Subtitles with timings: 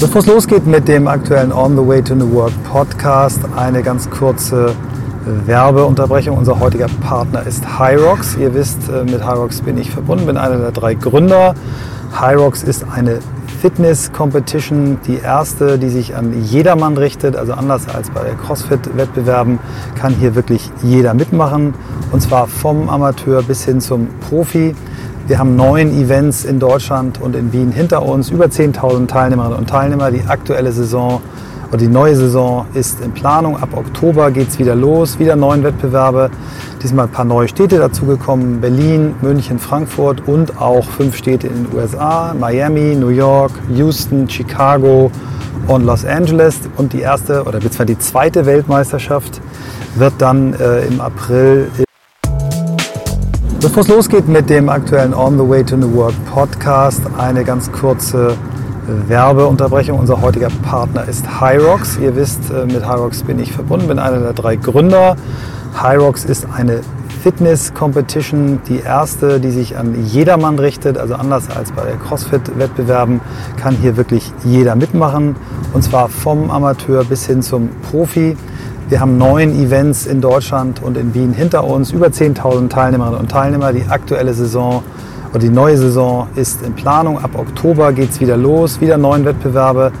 [0.00, 4.08] Bevor es losgeht mit dem aktuellen On the Way to New Work Podcast, eine ganz
[4.08, 4.74] kurze
[5.44, 6.38] Werbeunterbrechung.
[6.38, 8.34] Unser heutiger Partner ist Hyrox.
[8.38, 11.54] Ihr wisst, äh, mit Hyrox bin ich verbunden, bin einer der drei Gründer.
[12.18, 13.18] Hyrox ist eine
[13.60, 17.36] Fitness-Competition, die erste, die sich an jedermann richtet.
[17.36, 19.58] Also anders als bei CrossFit-Wettbewerben
[20.00, 21.74] kann hier wirklich jeder mitmachen.
[22.10, 24.74] Und zwar vom Amateur bis hin zum Profi.
[25.26, 29.70] Wir haben neun Events in Deutschland und in Wien hinter uns, über 10.000 Teilnehmerinnen und
[29.70, 30.10] Teilnehmer.
[30.10, 31.20] Die aktuelle Saison
[31.68, 33.56] oder die neue Saison ist in Planung.
[33.56, 36.30] Ab Oktober geht es wieder los, wieder neun Wettbewerbe.
[36.82, 38.60] Diesmal ein paar neue Städte dazugekommen.
[38.60, 42.34] Berlin, München, Frankfurt und auch fünf Städte in den USA.
[42.34, 45.12] Miami, New York, Houston, Chicago
[45.68, 46.58] und Los Angeles.
[46.76, 49.40] Und die erste oder beziehungsweise die zweite Weltmeisterschaft
[49.94, 51.68] wird dann äh, im April
[53.62, 57.70] Bevor es losgeht mit dem aktuellen On the Way to New Work Podcast, eine ganz
[57.70, 58.34] kurze
[59.06, 59.98] Werbeunterbrechung.
[59.98, 61.98] Unser heutiger Partner ist Hyrox.
[61.98, 65.14] Ihr wisst, äh, mit Hyrox bin ich verbunden, bin einer der drei Gründer.
[65.78, 66.80] Hyrox ist eine
[67.22, 70.96] Fitness-Competition, die erste, die sich an jedermann richtet.
[70.96, 73.20] Also anders als bei CrossFit-Wettbewerben
[73.60, 75.36] kann hier wirklich jeder mitmachen.
[75.74, 78.38] Und zwar vom Amateur bis hin zum Profi.
[78.90, 83.30] Wir haben neun Events in Deutschland und in Wien hinter uns, über 10.000 Teilnehmerinnen und
[83.30, 83.72] Teilnehmer.
[83.72, 84.82] Die aktuelle Saison
[85.30, 87.18] oder die neue Saison ist in Planung.
[87.18, 89.92] Ab Oktober geht es wieder los, wieder neun Wettbewerbe.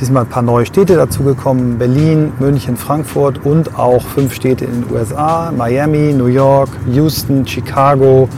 [0.00, 1.78] Diesmal ein paar neue Städte dazugekommen.
[1.78, 5.52] Berlin, München, Frankfurt und auch fünf Städte in den USA.
[5.56, 8.28] Miami, New York, Houston, Chicago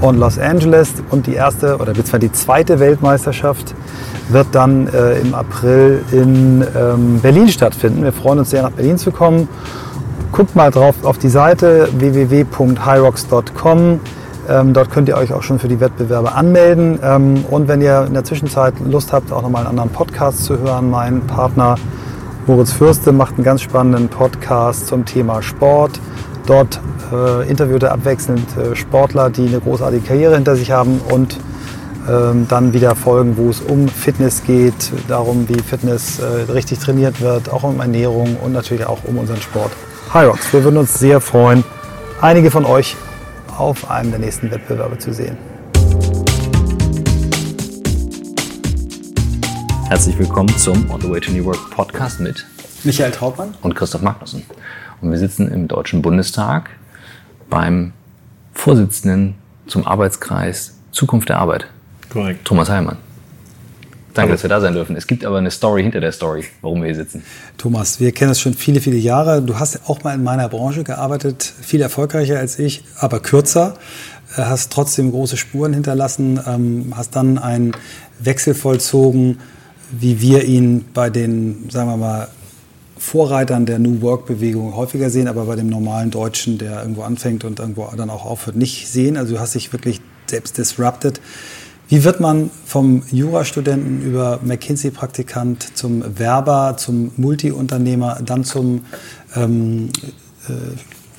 [0.00, 0.94] und Los Angeles.
[1.10, 3.74] Und die erste oder beziehungsweise die zweite Weltmeisterschaft
[4.28, 8.02] wird dann äh, im April in ähm, Berlin stattfinden.
[8.02, 9.48] Wir freuen uns sehr, nach Berlin zu kommen.
[10.32, 14.00] Guckt mal drauf auf die Seite www.hyrox.com.
[14.52, 16.98] Ähm, dort könnt ihr euch auch schon für die Wettbewerbe anmelden.
[17.02, 20.58] Ähm, und wenn ihr in der Zwischenzeit Lust habt, auch nochmal einen anderen Podcast zu
[20.58, 21.76] hören, mein Partner
[22.46, 26.00] Moritz Fürste macht einen ganz spannenden Podcast zum Thema Sport.
[26.46, 26.80] Dort
[27.12, 31.38] äh, interviewt er abwechselnd äh, Sportler, die eine großartige Karriere hinter sich haben und
[32.10, 37.22] ähm, dann wieder Folgen, wo es um Fitness geht, darum, wie Fitness äh, richtig trainiert
[37.22, 39.70] wird, auch um Ernährung und natürlich auch um unseren Sport.
[40.12, 41.64] Hi Rocks, wir würden uns sehr freuen,
[42.20, 42.96] einige von euch
[43.58, 45.36] auf einem der nächsten Wettbewerbe zu sehen.
[49.88, 52.46] Herzlich willkommen zum On the Way to New Work Podcast mit
[52.82, 54.42] Michael Trautmann und Christoph Magnussen.
[55.00, 56.70] Und wir sitzen im Deutschen Bundestag
[57.50, 57.92] beim
[58.54, 59.34] Vorsitzenden
[59.66, 61.66] zum Arbeitskreis Zukunft der Arbeit.
[62.10, 62.44] Korrekt.
[62.44, 62.96] Thomas Heilmann.
[64.14, 64.94] Danke, dass wir da sein dürfen.
[64.96, 67.24] Es gibt aber eine Story hinter der Story, warum wir hier sitzen.
[67.56, 69.40] Thomas, wir kennen es schon viele, viele Jahre.
[69.42, 73.74] Du hast auch mal in meiner Branche gearbeitet, viel erfolgreicher als ich, aber kürzer.
[74.36, 77.72] Äh, hast trotzdem große Spuren hinterlassen, ähm, hast dann einen
[78.18, 79.38] Wechsel vollzogen,
[79.90, 82.28] wie wir ihn bei den, sagen wir mal,
[82.98, 87.58] Vorreitern der New Work-Bewegung häufiger sehen, aber bei dem normalen Deutschen, der irgendwo anfängt und
[87.58, 89.16] irgendwo dann auch aufhört, nicht sehen.
[89.16, 91.20] Also du hast dich wirklich selbst disrupted.
[91.92, 98.86] Wie wird man vom Jurastudenten über McKinsey-Praktikant zum Werber, zum Multiunternehmer, dann zum,
[99.36, 99.90] ähm,
[100.48, 100.52] äh,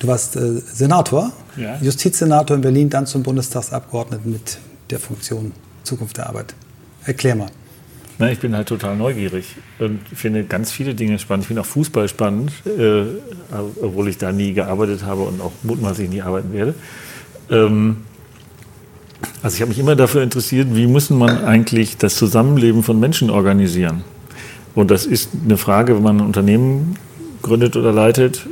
[0.00, 1.78] du warst äh, Senator, ja.
[1.80, 4.58] Justizsenator in Berlin, dann zum Bundestagsabgeordneten mit
[4.90, 5.52] der Funktion
[5.84, 6.56] Zukunft der Arbeit?
[7.04, 7.50] Erklär mal.
[8.18, 11.44] Na, ich bin halt total neugierig und finde ganz viele Dinge spannend.
[11.44, 13.04] Ich finde auch Fußball spannend, äh,
[13.80, 16.74] obwohl ich da nie gearbeitet habe und auch mutmaßlich nie arbeiten werde.
[17.48, 17.98] Ähm,
[19.42, 23.30] also ich habe mich immer dafür interessiert, wie muss man eigentlich das Zusammenleben von Menschen
[23.30, 24.04] organisieren?
[24.74, 26.96] Und das ist eine Frage, wenn man ein Unternehmen
[27.42, 28.46] gründet oder leitet,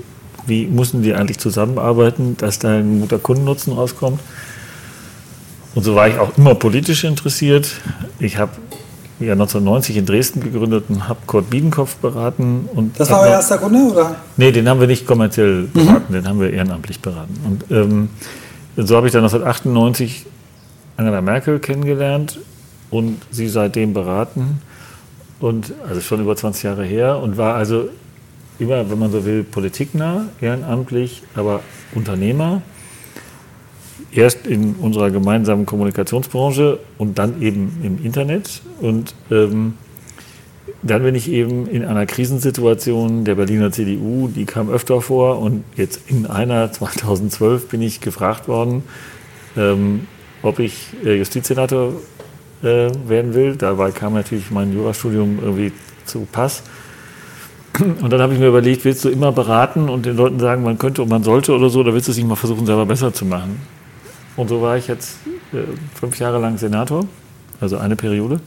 [0.47, 4.21] wie müssen die eigentlich zusammenarbeiten, dass da ein guter Kundennutzen rauskommt?
[5.75, 7.71] Und so war ich auch immer politisch interessiert.
[8.19, 8.53] Ich habe
[9.21, 12.69] ja 1990 in Dresden gegründet und habe Kurt Biedenkopf beraten.
[12.75, 14.17] Und das war euer erster Kunde, oder?
[14.37, 16.13] Nee, den haben wir nicht kommerziell beraten, mhm.
[16.13, 17.35] den haben wir ehrenamtlich beraten.
[17.45, 18.11] Und ähm,
[18.77, 20.27] so habe ich dann 1998
[20.97, 22.39] Angela Merkel kennengelernt
[22.91, 24.61] und sie seitdem beraten.
[25.41, 27.89] Und also schon über 20 Jahre her und war also
[28.59, 31.61] immer, wenn man so will, politiknah, ehrenamtlich, aber
[31.95, 32.63] Unternehmer.
[34.13, 38.63] Erst in unserer gemeinsamen Kommunikationsbranche und dann eben im Internet.
[38.81, 39.75] Und ähm,
[40.83, 45.39] dann bin ich eben in einer Krisensituation der Berliner CDU, die kam öfter vor.
[45.39, 48.85] Und jetzt in einer 2012 bin ich gefragt worden,
[49.57, 50.07] ähm,
[50.43, 51.95] ob ich äh, Justizsenator
[52.63, 53.57] äh, werden will.
[53.57, 55.73] Dabei kam natürlich mein Jurastudium irgendwie
[56.05, 56.63] zu Pass.
[57.79, 60.79] Und dann habe ich mir überlegt, willst du immer beraten und den Leuten sagen, man
[60.79, 63.13] könnte und man sollte oder so, oder willst du es nicht mal versuchen, selber besser
[63.13, 63.61] zu machen?
[64.37, 65.17] Und so war ich jetzt
[65.53, 65.59] äh,
[65.99, 67.07] fünf Jahre lang Senator,
[67.61, 68.41] also eine Periode.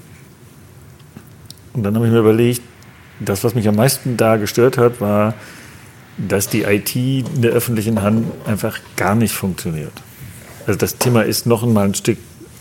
[1.73, 2.61] Und dann habe ich mir überlegt,
[3.19, 5.33] das, was mich am meisten da gestört hat, war,
[6.17, 9.93] dass die IT in der öffentlichen Hand einfach gar nicht funktioniert.
[10.67, 12.17] Also das Thema ist noch einmal ein Stück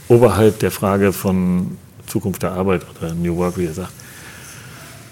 [0.09, 3.93] oberhalb der Frage von Zukunft der Arbeit oder New Work, wie er sagt.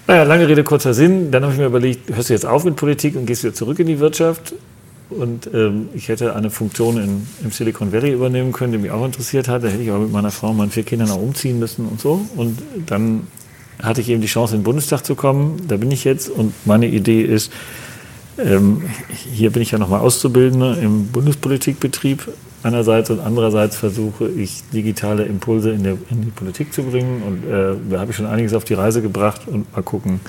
[0.07, 1.31] Naja, lange Rede, kurzer Sinn.
[1.31, 3.79] Dann habe ich mir überlegt, hörst du jetzt auf mit Politik und gehst wieder zurück
[3.79, 4.53] in die Wirtschaft?
[5.09, 9.05] Und ähm, ich hätte eine Funktion in, im Silicon Valley übernehmen können, die mich auch
[9.05, 9.63] interessiert hat.
[9.63, 12.01] Da hätte ich aber mit meiner Frau und meinen vier Kindern auch umziehen müssen und
[12.01, 12.25] so.
[12.35, 13.27] Und dann
[13.81, 15.61] hatte ich eben die Chance, in den Bundestag zu kommen.
[15.67, 16.29] Da bin ich jetzt.
[16.29, 17.51] Und meine Idee ist,
[18.37, 22.27] ähm, hier bin ich ja nochmal Auszubildender im Bundespolitikbetrieb
[22.63, 27.21] einerseits und andererseits versuche ich digitale Impulse in, der, in die Politik zu bringen.
[27.23, 30.19] Und äh, da habe ich schon einiges auf die Reise gebracht und mal gucken,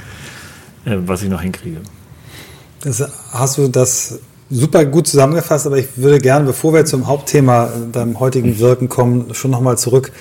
[0.84, 1.78] äh, was ich noch hinkriege.
[2.82, 3.02] Das,
[3.32, 4.18] hast du das
[4.50, 9.34] super gut zusammengefasst, aber ich würde gerne, bevor wir zum Hauptthema deinem heutigen Wirken kommen,
[9.34, 10.12] schon nochmal zurück,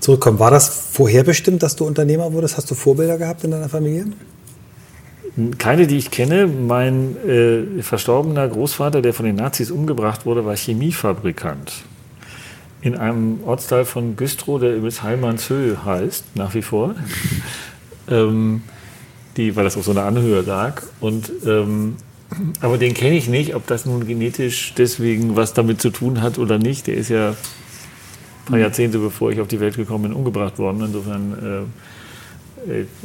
[0.00, 0.38] zurückkommen.
[0.38, 2.56] War das vorherbestimmt, dass du Unternehmer wurdest?
[2.56, 4.06] Hast du Vorbilder gehabt in deiner Familie?
[5.58, 6.46] Keine, die ich kenne.
[6.46, 11.84] Mein äh, verstorbener Großvater, der von den Nazis umgebracht wurde, war Chemiefabrikant.
[12.80, 16.94] In einem Ortsteil von Güstrow, der übrigens Heilmannshöhe heißt, nach wie vor.
[18.10, 18.62] ähm,
[19.36, 20.82] die, weil das auf so einer Anhöhe lag.
[21.00, 21.96] Und, ähm,
[22.60, 26.38] aber den kenne ich nicht, ob das nun genetisch deswegen was damit zu tun hat
[26.38, 26.86] oder nicht.
[26.86, 27.36] Der ist ja ein
[28.46, 30.82] paar Jahrzehnte bevor ich auf die Welt gekommen bin, umgebracht worden.
[30.86, 31.95] Insofern äh,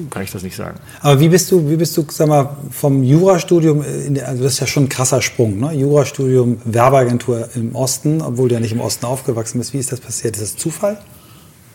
[0.10, 0.80] kann ich das nicht sagen.
[1.02, 4.60] Aber wie bist du, wie bist du, sag mal, vom Jurastudium, der, also das ist
[4.60, 5.74] ja schon ein krasser Sprung, ne?
[5.74, 9.74] Jurastudium, Werbeagentur im Osten, obwohl du ja nicht im Osten aufgewachsen bist.
[9.74, 10.36] Wie ist das passiert?
[10.36, 10.98] Ist das Zufall?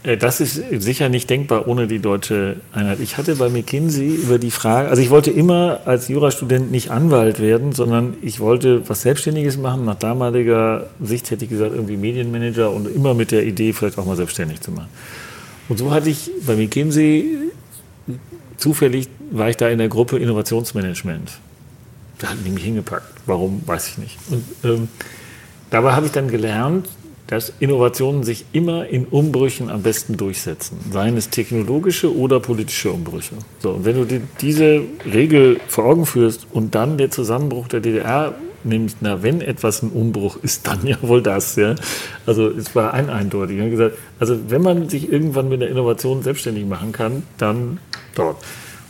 [0.07, 3.01] Äh, das ist sicher nicht denkbar ohne die deutsche Einheit.
[3.01, 7.41] Ich hatte bei McKinsey über die Frage, also ich wollte immer als Jurastudent nicht Anwalt
[7.41, 9.85] werden, sondern ich wollte was Selbstständiges machen.
[9.85, 14.07] Nach damaliger Sicht hätte ich gesagt, irgendwie Medienmanager und immer mit der Idee, vielleicht auch
[14.07, 14.89] mal selbstständig zu machen.
[15.69, 17.51] Und so hatte ich bei McKinsey
[18.57, 21.39] zufällig war ich da in der Gruppe Innovationsmanagement.
[22.19, 23.13] Da hatten die mich hingepackt.
[23.27, 24.19] Warum, weiß ich nicht.
[24.31, 24.89] Und ähm,
[25.71, 26.89] dabei habe ich dann gelernt,
[27.27, 30.79] dass Innovationen sich immer in Umbrüchen am besten durchsetzen.
[30.93, 33.35] Seien es technologische oder politische Umbrüche.
[33.59, 37.81] So, und wenn du dir diese Regel vor Augen führst und dann der Zusammenbruch der
[37.81, 38.35] DDR
[38.67, 41.57] nimmst, na, wenn etwas ein Umbruch ist, dann ja wohl das.
[41.57, 41.75] Ja?
[42.27, 43.59] Also es war ein eindeutig.
[43.61, 47.79] Habe gesagt, also wenn man sich irgendwann mit der Innovation selbstständig machen kann, dann
[48.15, 48.37] dort.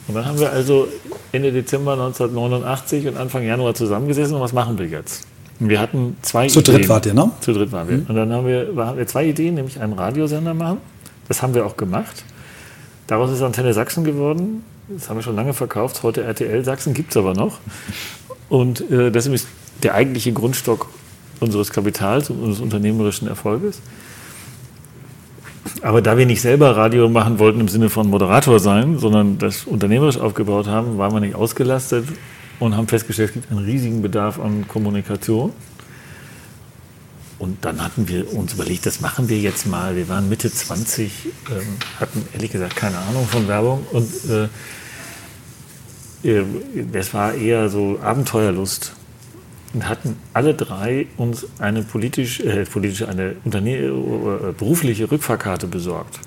[0.08, 0.88] Und dann haben wir also
[1.32, 5.26] Ende Dezember 1989 und Anfang Januar zusammengesessen und was machen wir jetzt?
[5.58, 6.64] Und wir hatten zwei Zu Ideen.
[6.64, 7.30] Zu dritt wart ihr, ne?
[7.40, 7.96] Zu dritt waren wir.
[7.98, 8.06] Mhm.
[8.08, 10.78] Und dann haben wir, haben wir zwei Ideen, nämlich einen Radiosender machen.
[11.28, 12.24] Das haben wir auch gemacht.
[13.06, 14.64] Daraus ist Antenne Sachsen geworden.
[14.88, 16.02] Das haben wir schon lange verkauft.
[16.02, 17.58] Heute RTL Sachsen gibt es aber noch.
[18.48, 19.48] Und äh, das ist
[19.82, 20.88] der eigentliche Grundstock
[21.40, 23.80] unseres Kapitals und unseres unternehmerischen Erfolges.
[25.82, 29.64] Aber da wir nicht selber Radio machen wollten im Sinne von Moderator sein, sondern das
[29.64, 32.06] unternehmerisch aufgebaut haben, waren wir nicht ausgelastet
[32.60, 35.52] und haben festgestellt, es gibt einen riesigen Bedarf an Kommunikation.
[37.38, 39.94] Und dann hatten wir uns überlegt, das machen wir jetzt mal.
[39.94, 41.62] Wir waren Mitte 20, ähm,
[42.00, 44.08] hatten ehrlich gesagt keine Ahnung von Werbung und
[46.24, 46.44] äh, äh
[46.90, 48.92] das war eher so Abenteuerlust
[49.82, 56.18] hatten alle drei uns eine politisch, äh, politische, eine Unterne äh, berufliche Rückfahrkarte besorgt.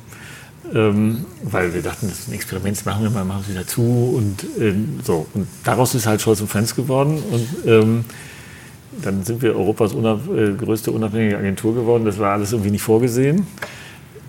[0.73, 3.65] Ähm, weil wir dachten, das ist ein Experiment, das machen wir mal, machen wir wieder
[3.65, 4.73] zu und äh,
[5.03, 5.25] so.
[5.33, 8.05] Und daraus ist halt Scholz und Friends geworden und ähm,
[9.01, 12.05] dann sind wir Europas unab äh, größte unabhängige Agentur geworden.
[12.05, 13.47] Das war alles irgendwie nicht vorgesehen.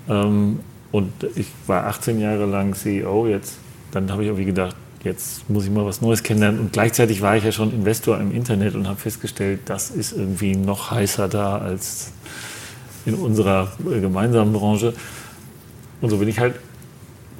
[0.08, 0.60] Ähm,
[0.92, 3.58] und ich war 18 Jahre lang CEO jetzt.
[3.92, 6.60] Dann habe ich irgendwie gedacht, jetzt muss ich mal was Neues kennenlernen.
[6.60, 10.56] Und gleichzeitig war ich ja schon Investor im Internet und habe festgestellt, das ist irgendwie
[10.56, 12.12] noch heißer da als
[13.06, 14.94] in unserer äh, gemeinsamen Branche.
[16.00, 16.54] Und so bin ich halt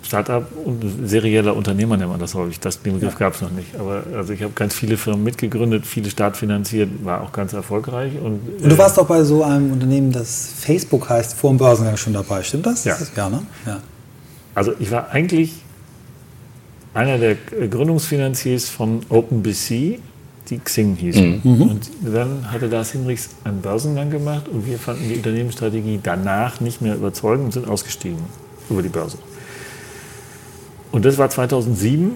[0.02, 2.58] Startup und serieller Unternehmer nennt man das häufig.
[2.58, 3.18] Das, den Begriff ja.
[3.18, 3.76] gab es noch nicht.
[3.78, 8.14] Aber also ich habe ganz viele Firmen mitgegründet, viele startfinanziert, war auch ganz erfolgreich.
[8.16, 11.58] Und, und du äh, warst auch bei so einem Unternehmen, das Facebook heißt, vor dem
[11.58, 12.84] Börsengang schon dabei, stimmt das?
[12.84, 12.96] Ja.
[13.16, 13.42] ja, ne?
[13.66, 13.80] ja.
[14.54, 15.62] Also ich war eigentlich
[16.94, 20.00] einer der Gründungsfinanziers von OpenBC,
[20.48, 21.40] die Xing hießen.
[21.42, 21.62] Mhm.
[21.62, 26.82] Und dann hatte Lars Hinrichs einen Börsengang gemacht und wir fanden die Unternehmensstrategie danach nicht
[26.82, 28.18] mehr überzeugend und sind ausgestiegen
[28.68, 29.18] über die Börse.
[30.92, 32.12] Und das war 2007.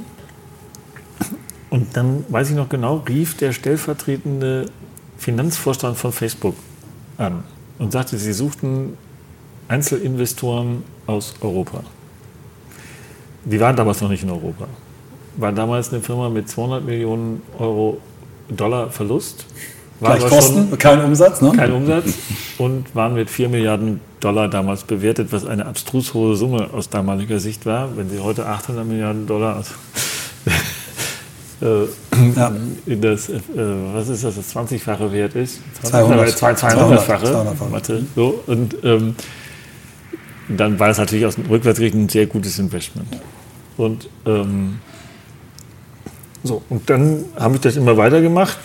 [1.71, 4.67] Und dann, weiß ich noch genau, rief der stellvertretende
[5.19, 6.55] Finanzvorstand von Facebook
[7.19, 7.45] an
[7.79, 8.97] und sagte, sie suchten
[9.69, 11.83] Einzelinvestoren aus Europa.
[13.45, 14.67] Die waren damals noch nicht in Europa.
[15.37, 17.99] War damals eine Firma mit 200 Millionen Euro
[18.49, 19.47] Dollar Verlust.
[20.01, 21.53] War Gleich Kosten, schon, kein Umsatz, ne?
[21.53, 22.15] Kein Umsatz
[22.59, 27.39] und waren mit 4 Milliarden Dollar damals bewertet, was eine abstrus hohe Summe aus damaliger
[27.39, 27.97] Sicht war.
[27.97, 29.75] Wenn sie heute 800 Milliarden Dollar also
[31.63, 32.53] äh, ja.
[32.87, 33.41] in das, äh,
[33.93, 35.61] was ist das, das 20-fache Wert ist?
[35.83, 37.25] 200, 200-fache.
[37.25, 39.15] 200, so, und ähm,
[40.49, 43.09] dann war es natürlich aus dem Rückwärtsrichten ein sehr gutes Investment.
[43.77, 44.79] Und, ähm,
[46.43, 48.59] so, und dann habe ich das immer weitergemacht,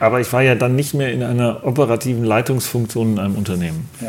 [0.00, 3.88] aber ich war ja dann nicht mehr in einer operativen Leitungsfunktion in einem Unternehmen.
[4.00, 4.08] Ja.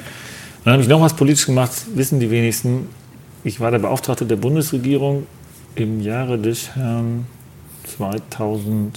[0.64, 2.90] Dann habe ich noch was politisch gemacht, wissen die wenigsten.
[3.44, 5.28] Ich war der Beauftragte der Bundesregierung
[5.76, 7.26] im Jahre des Herrn
[7.86, 8.92] 2011,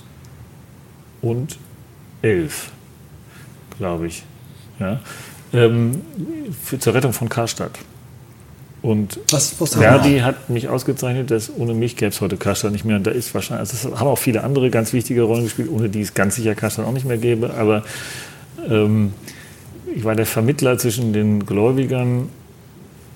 [3.79, 4.25] glaube ich.
[4.81, 5.01] Ja,
[5.53, 6.01] ähm,
[6.63, 7.79] für, zur Rettung von Karstadt.
[8.83, 12.97] Und Verdi hat mich ausgezeichnet, dass ohne mich gäbe es heute Karstadt nicht mehr.
[12.97, 15.91] Und da ist wahrscheinlich, also es haben auch viele andere ganz wichtige Rollen gespielt, ohne
[15.91, 17.53] die es ganz sicher Karstadt auch nicht mehr gäbe.
[17.55, 17.85] Aber
[18.69, 19.13] ähm,
[19.95, 22.31] ich war der Vermittler zwischen den Gläubigern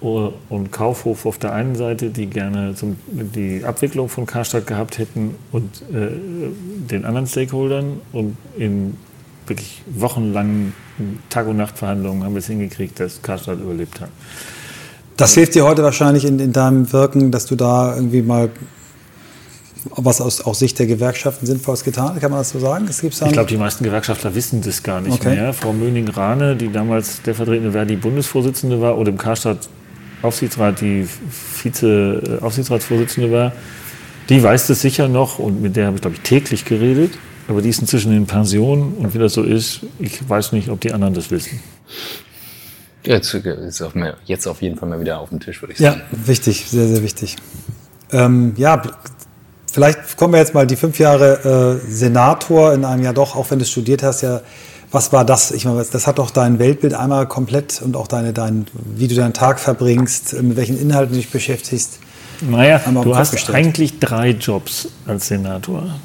[0.00, 5.34] und Kaufhof auf der einen Seite, die gerne zum, die Abwicklung von Karstadt gehabt hätten
[5.50, 6.08] und äh,
[6.90, 8.02] den anderen Stakeholdern.
[8.12, 8.98] Und in
[9.46, 10.74] wirklich wochenlangen
[11.28, 14.10] Tag- und Nachtverhandlungen haben wir es hingekriegt, dass Karstadt überlebt hat.
[15.16, 18.50] Das hilft dir heute wahrscheinlich in, in deinem Wirken, dass du da irgendwie mal
[19.90, 22.88] was aus, aus Sicht der Gewerkschaften Sinnvolles getan hat, kann man das so sagen?
[22.88, 25.36] ich glaube, die meisten Gewerkschaftler wissen das gar nicht okay.
[25.36, 25.52] mehr.
[25.52, 29.68] Frau Möning-Rahne, die damals stellvertretende Verdi-Bundesvorsitzende war oder im Karstadt
[30.22, 33.52] Aufsichtsrat die Vize-Aufsichtsratsvorsitzende war,
[34.30, 37.12] die weiß das sicher noch und mit der habe ich, glaube ich, täglich geredet.
[37.48, 40.80] Aber die ist inzwischen in Pension und wie das so ist, ich weiß nicht, ob
[40.80, 41.60] die anderen das wissen.
[43.04, 43.92] Jetzt ist auf,
[44.24, 46.00] jetzt auf jeden Fall mal wieder auf dem Tisch, würde ich sagen.
[46.10, 47.36] Ja, wichtig, sehr, sehr wichtig.
[48.12, 48.80] Ähm, ja,
[49.70, 53.50] vielleicht kommen wir jetzt mal die fünf Jahre äh, Senator in einem Jahr doch, auch
[53.50, 54.40] wenn du studiert hast, ja
[54.94, 55.50] was war das?
[55.50, 59.16] Ich meine, das hat doch dein Weltbild einmal komplett und auch deine, dein, wie du
[59.16, 61.98] deinen Tag verbringst, mit welchen Inhalten du dich beschäftigst.
[62.40, 65.96] Naja, du hast eigentlich drei Jobs als Senator.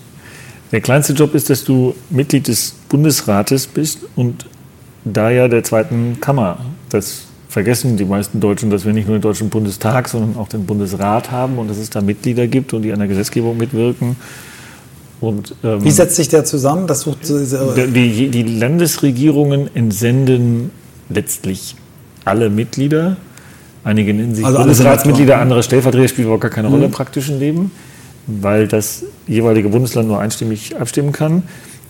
[0.72, 4.46] Der kleinste Job ist, dass du Mitglied des Bundesrates bist und
[5.04, 6.60] da ja der zweiten Kammer.
[6.90, 10.66] Das vergessen die meisten Deutschen, dass wir nicht nur den Deutschen Bundestag, sondern auch den
[10.66, 14.16] Bundesrat haben und dass es da Mitglieder gibt und die an der Gesetzgebung mitwirken.
[15.20, 16.88] Und, ähm, Wie setzt sich der zusammen?
[16.88, 20.72] Das sucht, die, die Landesregierungen entsenden
[21.10, 21.76] letztlich
[22.24, 23.18] alle Mitglieder.
[23.84, 26.86] Einige nennen sich also Bundesratsmitglieder, andere Stellvertreter, spielt überhaupt gar keine Rolle mhm.
[26.86, 27.72] im praktischen Leben,
[28.28, 31.44] weil das jeweilige Bundesland nur einstimmig abstimmen kann.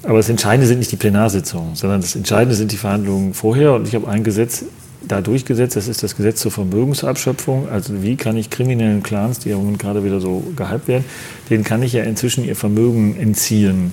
[0.04, 3.74] Aber das Entscheidende sind nicht die Plenarsitzungen, sondern das Entscheidende sind die Verhandlungen vorher.
[3.74, 4.64] Und ich habe ein Gesetz
[5.08, 5.76] da durchgesetzt.
[5.76, 7.70] Das ist das Gesetz zur Vermögensabschöpfung.
[7.70, 11.06] Also wie kann ich kriminellen Clans, die ja gerade wieder so gehypt werden,
[11.50, 13.92] denen kann ich ja inzwischen ihr Vermögen entziehen.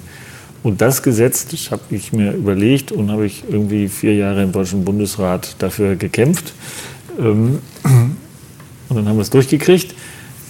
[0.63, 4.53] Und das Gesetz, das habe ich mir überlegt und habe ich irgendwie vier Jahre im
[4.53, 6.53] Deutschen Bundesrat dafür gekämpft.
[7.19, 7.61] Ähm,
[8.89, 9.95] und dann haben wir es durchgekriegt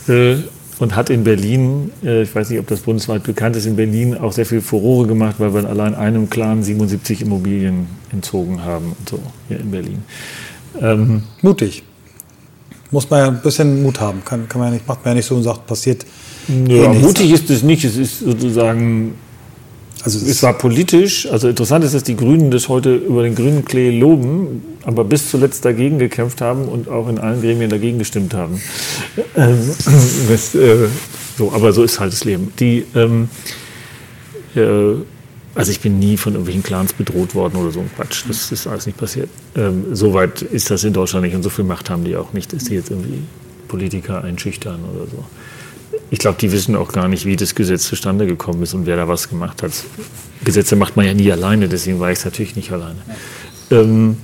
[0.08, 0.36] äh,
[0.78, 4.16] und hat in Berlin, äh, ich weiß nicht, ob das bundesweit bekannt ist, in Berlin
[4.16, 9.08] auch sehr viel Furore gemacht, weil wir allein einem Clan 77 Immobilien entzogen haben und
[9.08, 9.18] so
[9.48, 10.02] hier in Berlin.
[10.80, 11.82] Ähm, Mutig.
[12.90, 14.22] Muss man ja ein bisschen Mut haben.
[14.24, 16.06] Kann, kann man ja nicht, macht man ja nicht so und sagt, passiert.
[16.48, 17.84] Ja, eh mutig ist es nicht.
[17.84, 19.14] Es ist sozusagen.
[20.06, 21.26] Also es, es war politisch.
[21.26, 25.30] Also interessant ist, dass die Grünen das heute über den grünen Klee loben, aber bis
[25.30, 28.60] zuletzt dagegen gekämpft haben und auch in allen Gremien dagegen gestimmt haben.
[29.36, 29.58] Ähm,
[30.28, 30.86] das, äh,
[31.36, 32.52] so, aber so ist halt das Leben.
[32.60, 32.86] Die.
[32.94, 33.28] Ähm,
[34.54, 34.94] äh,
[35.56, 38.24] also ich bin nie von irgendwelchen Clans bedroht worden oder so ein Quatsch.
[38.28, 39.30] Das ist alles nicht passiert.
[39.56, 42.52] Ähm, Soweit ist das in Deutschland nicht und so viel Macht haben die auch nicht,
[42.52, 43.22] dass die jetzt irgendwie
[43.66, 45.24] Politiker einschüchtern oder so.
[46.10, 48.96] Ich glaube, die wissen auch gar nicht, wie das Gesetz zustande gekommen ist und wer
[48.96, 49.72] da was gemacht hat.
[50.44, 52.98] Gesetze macht man ja nie alleine, deswegen war ich es natürlich nicht alleine.
[53.70, 54.16] Ähm,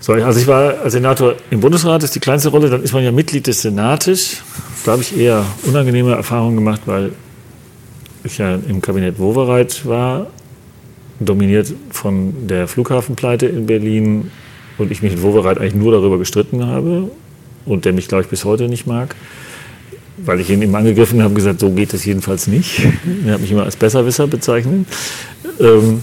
[0.00, 2.92] so, also ich war als Senator im Bundesrat, das ist die kleinste Rolle, dann ist
[2.92, 4.42] man ja Mitglied des Senates.
[4.84, 7.12] Da habe ich eher unangenehme Erfahrungen gemacht, weil
[8.22, 10.26] ich ja im Kabinett Wowereit war,
[11.20, 14.30] dominiert von der Flughafenpleite in Berlin
[14.78, 17.10] und ich mich mit Wowereit eigentlich nur darüber gestritten habe
[17.64, 19.14] und der mich, glaube ich, bis heute nicht mag,
[20.16, 22.80] weil ich ihn ihm angegriffen habe gesagt, so geht es jedenfalls nicht.
[23.26, 24.86] er hat mich immer als Besserwisser bezeichnet.
[25.60, 26.02] Ähm,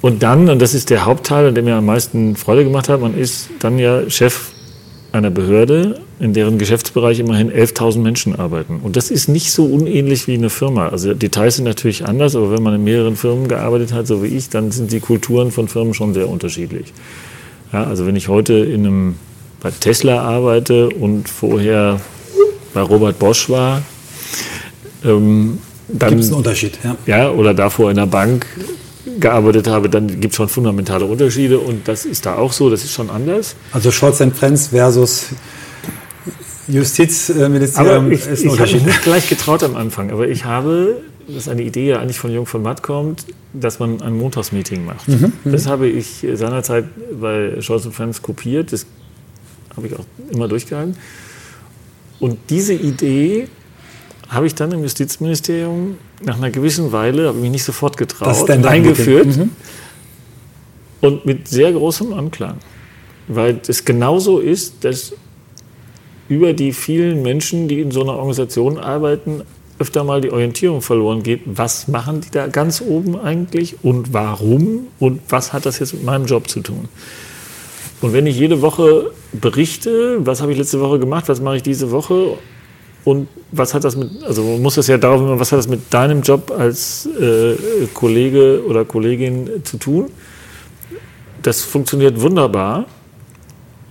[0.00, 3.16] und dann, und das ist der Hauptteil, der mir am meisten Freude gemacht hat, man
[3.18, 4.50] ist dann ja Chef
[5.12, 8.80] einer Behörde, in deren Geschäftsbereich immerhin 11.000 Menschen arbeiten.
[8.82, 10.88] Und das ist nicht so unähnlich wie eine Firma.
[10.88, 14.28] Also Details sind natürlich anders, aber wenn man in mehreren Firmen gearbeitet hat, so wie
[14.28, 16.92] ich, dann sind die Kulturen von Firmen schon sehr unterschiedlich.
[17.72, 19.14] Ja, also wenn ich heute in einem,
[19.62, 22.00] bei Tesla arbeite und vorher
[22.74, 23.82] bei Robert Bosch war,
[25.04, 26.10] ähm, dann...
[26.10, 26.96] Gibt es einen Unterschied, ja.
[27.06, 28.46] Ja, oder davor in der Bank,
[29.18, 32.84] gearbeitet habe, dann gibt es schon fundamentale Unterschiede und das ist da auch so, das
[32.84, 33.56] ist schon anders.
[33.72, 35.26] Also Scholz Friends versus
[36.68, 41.02] Justizministerium ich, ist ein ich habe mich nicht gleich getraut am Anfang, aber ich habe,
[41.26, 44.84] das ist eine Idee, die eigentlich von Jung von Matt kommt, dass man ein Montagsmeeting
[44.84, 45.06] macht.
[45.06, 46.86] Mhm, mhm, das habe ich seinerzeit
[47.20, 48.86] bei Scholz Friends kopiert, das
[49.76, 50.96] habe ich auch immer durchgehalten.
[52.20, 53.48] Und diese Idee
[54.28, 58.50] habe ich dann im Justizministerium nach einer gewissen Weile, habe ich mich nicht sofort getraut,
[58.50, 59.36] eingeführt.
[59.36, 59.50] Mhm.
[61.00, 62.56] Und mit sehr großem Anklang.
[63.28, 65.12] Weil es genauso ist, dass
[66.28, 69.42] über die vielen Menschen, die in so einer Organisation arbeiten,
[69.78, 71.42] öfter mal die Orientierung verloren geht.
[71.44, 76.04] Was machen die da ganz oben eigentlich und warum und was hat das jetzt mit
[76.04, 76.88] meinem Job zu tun?
[78.04, 81.62] Und wenn ich jede Woche berichte, was habe ich letzte Woche gemacht, was mache ich
[81.62, 82.36] diese Woche
[83.02, 85.68] und was hat das mit, also man muss das ja darauf immer, was hat das
[85.68, 87.54] mit deinem Job als äh,
[87.94, 90.10] Kollege oder Kollegin zu tun?
[91.40, 92.84] Das funktioniert wunderbar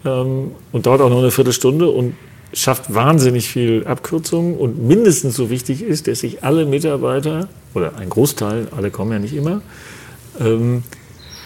[0.06, 2.14] ähm, und dauert auch nur eine Viertelstunde und
[2.54, 8.10] schafft wahnsinnig viel Abkürzung und mindestens so wichtig ist, dass sich alle Mitarbeiter oder ein
[8.12, 9.64] Großteil, alle kommen ja nicht immer,
[10.40, 10.84] ähm,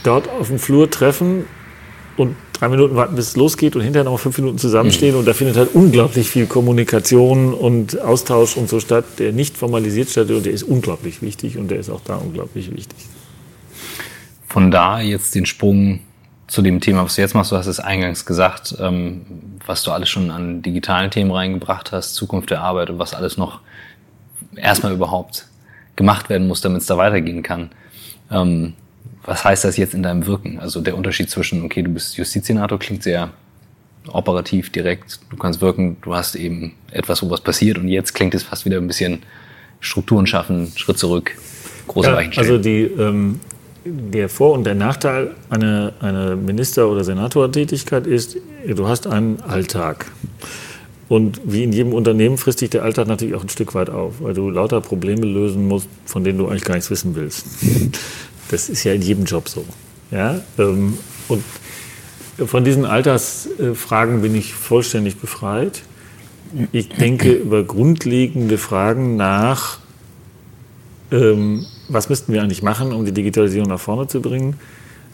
[0.03, 1.45] dort auf dem Flur treffen
[2.17, 5.13] und drei Minuten warten, bis es losgeht und hinterher noch fünf Minuten zusammenstehen.
[5.13, 5.19] Mhm.
[5.19, 10.09] Und da findet halt unglaublich viel Kommunikation und Austausch und so statt, der nicht formalisiert
[10.09, 12.97] statt und der ist unglaublich wichtig und der ist auch da unglaublich wichtig.
[14.47, 15.99] Von da jetzt den Sprung
[16.47, 17.51] zu dem Thema, was du jetzt machst.
[17.51, 19.25] Du hast es eingangs gesagt, ähm,
[19.65, 23.37] was du alles schon an digitalen Themen reingebracht hast, Zukunft der Arbeit und was alles
[23.37, 23.59] noch
[24.55, 25.47] erstmal überhaupt
[25.97, 27.69] gemacht werden muss, damit es da weitergehen kann.
[28.31, 28.73] Ähm,
[29.27, 30.57] was heißt das jetzt in deinem Wirken?
[30.57, 33.29] Also der Unterschied zwischen, okay, du bist Justizsenator, klingt sehr
[34.07, 38.33] operativ, direkt, du kannst wirken, du hast eben etwas, wo was passiert und jetzt klingt
[38.33, 39.19] es fast wieder ein bisschen
[39.81, 41.35] Strukturen schaffen, Schritt zurück,
[41.87, 42.47] große ja, Weichen stellen.
[42.47, 43.41] Also die, ähm,
[43.83, 50.09] der Vor- und der Nachteil einer eine Minister- oder Senatortätigkeit ist, du hast einen Alltag.
[51.09, 54.15] Und wie in jedem Unternehmen frisst dich der Alltag natürlich auch ein Stück weit auf,
[54.19, 57.45] weil du lauter Probleme lösen musst, von denen du eigentlich gar nichts wissen willst.
[58.49, 59.65] Das ist ja in jedem Job so.
[60.11, 60.41] Ja?
[60.57, 61.43] Ähm, und
[62.45, 65.83] von diesen Altersfragen bin ich vollständig befreit.
[66.71, 69.79] Ich denke über grundlegende Fragen nach,
[71.11, 74.55] ähm, was müssten wir eigentlich machen, um die Digitalisierung nach vorne zu bringen.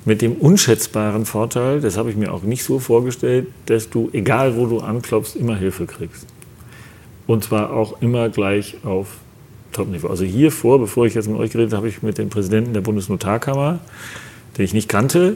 [0.06, 4.58] Mit dem unschätzbaren Vorteil, das habe ich mir auch nicht so vorgestellt, dass du, egal
[4.58, 6.26] wo du anklopfst, immer Hilfe kriegst.
[7.26, 9.08] Und zwar auch immer gleich auf
[9.74, 10.08] Top-Niveau.
[10.08, 12.82] Also hier vor, bevor ich jetzt mit euch geredet habe, ich mit dem Präsidenten der
[12.82, 13.80] Bundesnotarkammer,
[14.58, 15.36] den ich nicht kannte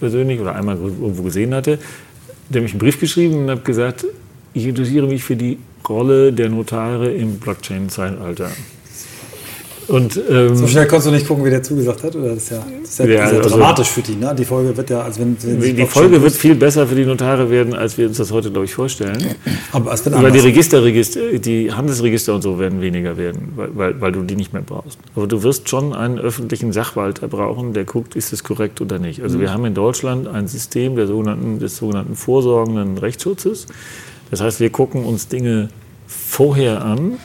[0.00, 1.78] persönlich oder einmal irgendwo gesehen hatte,
[2.48, 4.06] dem ich einen Brief geschrieben und habe gesagt,
[4.54, 8.50] ich interessiere mich für die Rolle der Notare im Blockchain-Zeitalter.
[9.90, 12.14] Und, ähm, so schnell konntest du nicht gucken, wie der zugesagt hat?
[12.14, 14.14] Oder das ist ja, das ist ja, ja also, dramatisch für die.
[14.14, 14.32] Ne?
[14.38, 17.50] Die Folge wird ja, also wenn, wenn die Folge wird viel besser für die Notare
[17.50, 19.18] werden, als wir uns das heute, glaube ich, vorstellen.
[19.72, 24.00] Aber es wird Weil die Register, die Handelsregister und so werden weniger werden, weil, weil,
[24.00, 24.96] weil, du die nicht mehr brauchst.
[25.16, 29.24] Aber du wirst schon einen öffentlichen Sachwalter brauchen, der guckt, ist es korrekt oder nicht.
[29.24, 29.40] Also mhm.
[29.42, 33.66] wir haben in Deutschland ein System der sogenannten, des sogenannten vorsorgenden Rechtsschutzes.
[34.30, 35.68] Das heißt, wir gucken uns Dinge
[36.06, 37.18] vorher an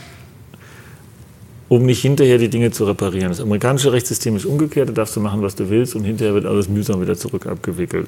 [1.68, 3.30] um nicht hinterher die Dinge zu reparieren.
[3.30, 6.46] Das amerikanische Rechtssystem ist umgekehrt, da darfst du machen, was du willst und hinterher wird
[6.46, 8.08] alles mühsam wieder zurück abgewickelt.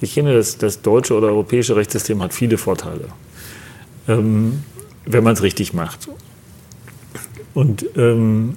[0.00, 3.06] Ich finde, das, das deutsche oder europäische Rechtssystem hat viele Vorteile,
[4.06, 4.62] ähm,
[5.06, 6.08] wenn man es richtig macht.
[7.54, 8.56] Und ähm,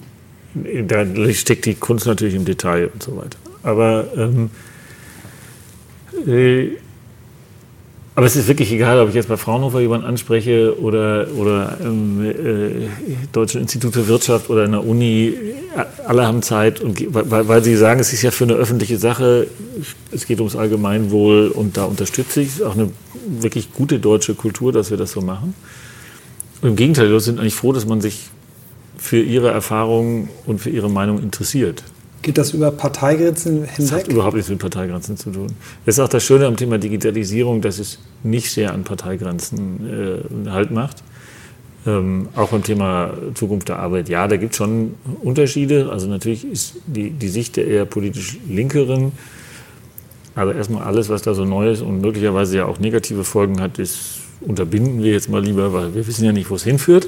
[0.54, 3.38] da steckt die Kunst natürlich im Detail und so weiter.
[3.64, 4.50] Aber ähm,
[6.28, 6.78] äh,
[8.14, 12.22] aber es ist wirklich egal, ob ich jetzt bei Fraunhofer jemanden anspreche oder, oder im
[12.26, 12.90] äh,
[13.32, 15.34] Deutschen Institut für Wirtschaft oder in der Uni.
[16.06, 19.48] Alle haben Zeit, und, weil, weil sie sagen, es ist ja für eine öffentliche Sache,
[20.12, 22.50] es geht ums Allgemeinwohl und da unterstütze ich.
[22.50, 22.92] Es ist auch eine
[23.28, 25.56] wirklich gute deutsche Kultur, dass wir das so machen.
[26.62, 28.30] Und Im Gegenteil, Leute sind eigentlich froh, dass man sich
[28.98, 31.84] für ihre Erfahrungen und für ihre Meinung interessiert.
[32.22, 33.76] Geht das über Parteigrenzen hinweg?
[33.78, 35.48] Das hat überhaupt nichts mit Parteigrenzen zu tun.
[35.86, 40.50] Das ist auch das Schöne am Thema Digitalisierung, dass es nicht sehr an Parteigrenzen äh,
[40.50, 41.04] Halt macht.
[41.88, 45.90] Ähm, auch beim Thema Zukunft der Arbeit, ja, da gibt es schon Unterschiede.
[45.92, 49.14] Also natürlich ist die, die Sicht der eher politisch Linkeren,
[50.36, 53.80] aber erstmal alles, was da so neu ist und möglicherweise ja auch negative Folgen hat,
[53.80, 57.08] ist unterbinden wir jetzt mal lieber, weil wir wissen ja nicht, wo es hinführt.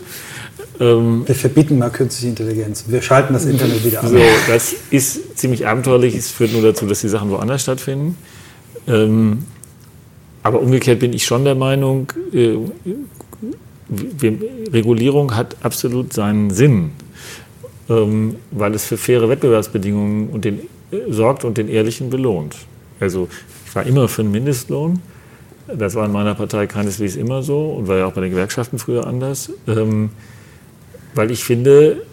[0.79, 2.85] Ähm, wir verbieten mal künstliche Intelligenz.
[2.87, 4.09] Wir schalten das Internet wieder an.
[4.09, 6.15] So, das ist ziemlich abenteuerlich.
[6.15, 8.17] Es führt nur dazu, dass die Sachen woanders stattfinden.
[8.87, 9.45] Ähm,
[10.41, 12.57] aber umgekehrt bin ich schon der Meinung, äh,
[14.71, 16.91] Regulierung hat absolut seinen Sinn.
[17.89, 20.59] ähm, weil es für faire Wettbewerbsbedingungen und den,
[20.91, 22.55] äh, sorgt und den Ehrlichen belohnt.
[22.99, 23.27] Also
[23.65, 25.01] ich war immer für einen Mindestlohn.
[25.67, 28.79] Das war in meiner Partei keineswegs immer so und war ja auch bei den Gewerkschaften
[28.79, 29.51] früher anders.
[29.67, 30.09] Ähm,
[31.15, 32.03] weil ich finde,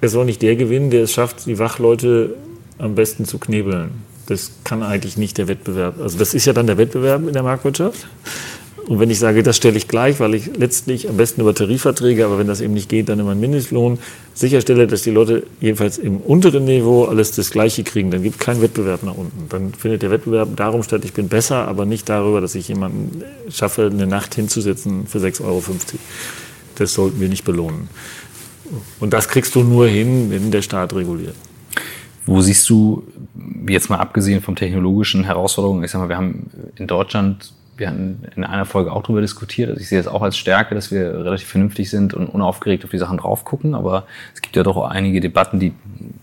[0.00, 2.34] es soll nicht der gewinnen, der es schafft, die Wachleute
[2.78, 3.90] am besten zu knebeln.
[4.26, 6.00] Das kann eigentlich nicht der Wettbewerb.
[6.00, 8.06] Also das ist ja dann der Wettbewerb in der Marktwirtschaft.
[8.86, 12.24] Und wenn ich sage, das stelle ich gleich, weil ich letztlich am besten über Tarifverträge,
[12.24, 13.98] aber wenn das eben nicht geht, dann immer einen Mindestlohn
[14.34, 18.44] sicherstelle, dass die Leute jedenfalls im unteren Niveau alles das Gleiche kriegen, dann gibt es
[18.44, 19.48] keinen Wettbewerb nach unten.
[19.48, 23.22] Dann findet der Wettbewerb darum statt, ich bin besser, aber nicht darüber, dass ich jemanden
[23.48, 25.62] schaffe, eine Nacht hinzusetzen für 6,50 Euro.
[26.80, 27.90] Das sollten wir nicht belohnen.
[29.00, 31.34] Und das kriegst du nur hin, wenn der Staat reguliert.
[32.24, 33.04] Wo siehst du,
[33.68, 38.22] jetzt mal abgesehen von technologischen Herausforderungen, ich sag mal, wir haben in Deutschland, wir hatten
[38.34, 41.22] in einer Folge auch darüber diskutiert, also ich sehe es auch als Stärke, dass wir
[41.22, 44.82] relativ vernünftig sind und unaufgeregt auf die Sachen drauf gucken, aber es gibt ja doch
[44.82, 45.74] einige Debatten, die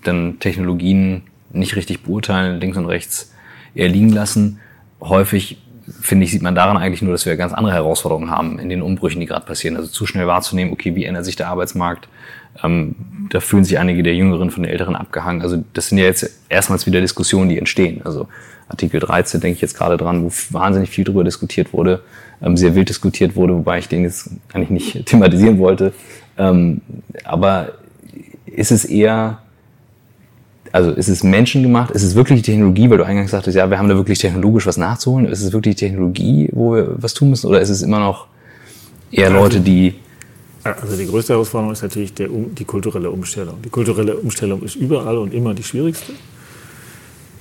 [0.04, 3.32] dann Technologien nicht richtig beurteilen, links und rechts
[3.76, 4.60] eher liegen lassen.
[5.02, 5.60] Häufig
[6.02, 8.82] finde ich, sieht man daran eigentlich nur, dass wir ganz andere Herausforderungen haben in den
[8.82, 9.78] Umbrüchen, die gerade passieren.
[9.78, 12.08] Also zu schnell wahrzunehmen, okay, wie ändert sich der Arbeitsmarkt?
[12.64, 12.96] Ähm,
[13.30, 15.42] da fühlen sich einige der Jüngeren von den Älteren abgehangen.
[15.42, 18.02] Also das sind ja jetzt erstmals wieder Diskussionen, die entstehen.
[18.04, 18.28] Also
[18.70, 22.02] Artikel 13 denke ich jetzt gerade dran, wo wahnsinnig viel drüber diskutiert wurde,
[22.42, 25.94] ähm, sehr wild diskutiert wurde, wobei ich den jetzt eigentlich nicht thematisieren wollte.
[26.38, 26.82] Ähm,
[27.24, 27.74] aber
[28.46, 29.40] ist es eher
[30.72, 31.92] also ist es menschengemacht?
[31.92, 34.66] Ist es wirklich die Technologie, weil du eingangs sagtest, ja, wir haben da wirklich technologisch
[34.66, 35.26] was nachzuholen?
[35.26, 37.48] Ist es wirklich die Technologie, wo wir was tun müssen?
[37.48, 38.28] Oder ist es immer noch
[39.12, 39.96] eher Leute, die...
[40.64, 43.56] Also die größte Herausforderung ist natürlich der, die kulturelle Umstellung.
[43.64, 46.14] Die kulturelle Umstellung ist überall und immer die schwierigste.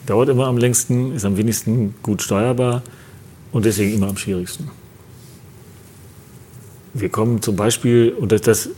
[0.07, 2.83] Dauert immer am längsten, ist am wenigsten gut steuerbar
[3.51, 4.71] und deswegen immer am schwierigsten.
[6.95, 8.71] Wir kommen zum Beispiel, und das, das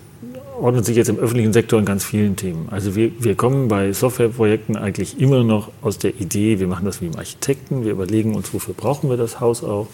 [0.58, 2.68] ordnet sich jetzt im öffentlichen Sektor in ganz vielen Themen.
[2.70, 7.00] Also wir, wir kommen bei Softwareprojekten eigentlich immer noch aus der Idee, wir machen das
[7.00, 9.88] wie im Architekten, wir überlegen uns, wofür brauchen wir das Haus auch.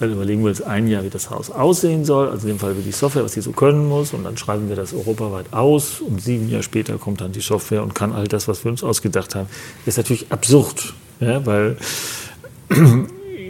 [0.00, 2.76] Dann überlegen wir uns ein Jahr, wie das Haus aussehen soll, also in dem Fall
[2.78, 4.14] wie die Software, was sie so können muss.
[4.14, 6.00] Und dann schreiben wir das europaweit aus.
[6.00, 8.82] Und sieben Jahre später kommt dann die Software und kann all das, was wir uns
[8.82, 9.46] ausgedacht haben.
[9.84, 11.76] Ist natürlich absurd, ja, weil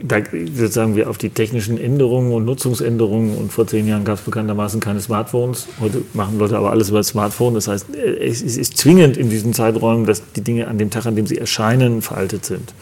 [0.03, 0.19] da
[0.55, 4.81] sozusagen wir auf die technischen Änderungen und Nutzungsänderungen und vor zehn Jahren gab es bekanntermaßen
[4.81, 5.67] keine Smartphones.
[5.81, 7.55] Heute machen Leute aber alles über das Smartphone.
[7.55, 11.17] Das heißt, es ist zwingend in diesen Zeiträumen, dass die Dinge an dem Tag, an
[11.17, 12.73] dem sie erscheinen, veraltet sind.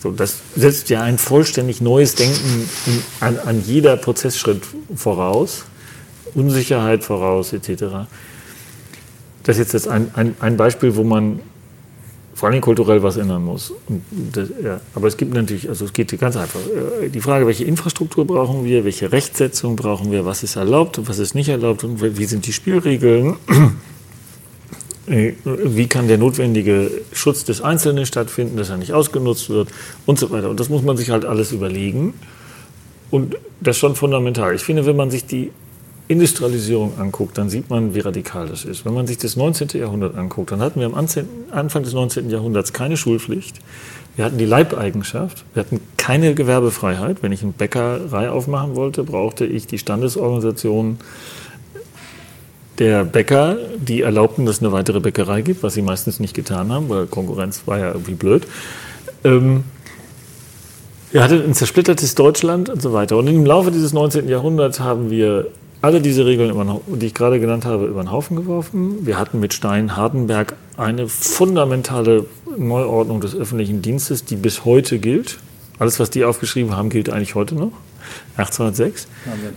[0.00, 2.68] So, das setzt ja ein vollständig neues Denken
[3.20, 4.62] an, an jeder Prozessschritt
[4.96, 5.64] voraus,
[6.34, 7.84] Unsicherheit voraus, etc.
[9.44, 11.40] Das ist jetzt ein, ein, ein Beispiel, wo man
[12.42, 13.72] vor allem kulturell was ändern muss.
[14.10, 16.58] Das, ja, aber es gibt natürlich, also es geht ganz einfach.
[17.00, 21.08] Äh, die Frage, welche Infrastruktur brauchen wir, welche Rechtsetzung brauchen wir, was ist erlaubt und
[21.08, 23.36] was ist nicht erlaubt und wie sind die Spielregeln.
[25.08, 29.68] Äh, wie kann der notwendige Schutz des Einzelnen stattfinden, dass er nicht ausgenutzt wird
[30.06, 30.48] und so weiter.
[30.48, 32.14] Und das muss man sich halt alles überlegen.
[33.10, 34.54] Und das ist schon fundamental.
[34.54, 35.50] Ich finde, wenn man sich die
[36.08, 38.84] Industrialisierung anguckt, dann sieht man, wie radikal das ist.
[38.84, 39.68] Wenn man sich das 19.
[39.74, 42.28] Jahrhundert anguckt, dann hatten wir am Anfang des 19.
[42.28, 43.60] Jahrhunderts keine Schulpflicht.
[44.16, 45.44] Wir hatten die Leibeigenschaft.
[45.54, 47.22] Wir hatten keine Gewerbefreiheit.
[47.22, 50.98] Wenn ich eine Bäckerei aufmachen wollte, brauchte ich die Standesorganisation
[52.78, 56.72] der Bäcker, die erlaubten, dass es eine weitere Bäckerei gibt, was sie meistens nicht getan
[56.72, 58.46] haben, weil Konkurrenz war ja irgendwie blöd.
[59.24, 59.64] Ähm,
[61.12, 63.18] wir hatten ein zersplittertes Deutschland und so weiter.
[63.18, 64.28] Und im Laufe dieses 19.
[64.28, 65.48] Jahrhunderts haben wir
[65.82, 69.04] alle diese Regeln, die ich gerade genannt habe, über den Haufen geworfen.
[69.04, 75.38] Wir hatten mit Stein-Hardenberg eine fundamentale Neuordnung des öffentlichen Dienstes, die bis heute gilt.
[75.78, 77.72] Alles, was die aufgeschrieben haben, gilt eigentlich heute noch.
[78.36, 79.08] 1806.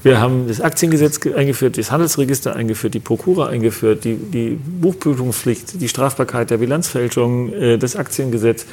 [0.04, 5.88] Wir haben das Aktiengesetz eingeführt, das Handelsregister eingeführt, die Prokura eingeführt, die, die Buchprüfungspflicht, die
[5.88, 8.66] Strafbarkeit der Bilanzfälschung, äh, das Aktiengesetz,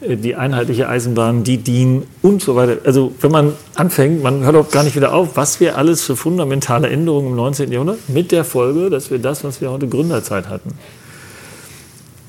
[0.00, 2.78] die einheitliche Eisenbahn, die DIN und so weiter.
[2.84, 6.16] Also wenn man anfängt, man hört auch gar nicht wieder auf, was wir alles für
[6.16, 7.70] fundamentale Änderungen im 19.
[7.70, 10.72] Jahrhundert mit der Folge, dass wir das, was wir heute Gründerzeit hatten.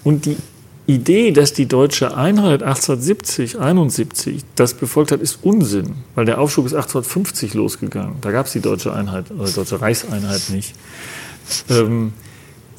[0.04, 0.36] Und die
[0.88, 6.66] Idee, dass die deutsche Einheit 1870, 71 das befolgt hat, ist Unsinn, weil der Aufschub
[6.66, 8.16] ist 1850 losgegangen.
[8.22, 10.74] Da gab es die deutsche Einheit, oder die deutsche Reichseinheit nicht.
[11.70, 12.14] Ähm,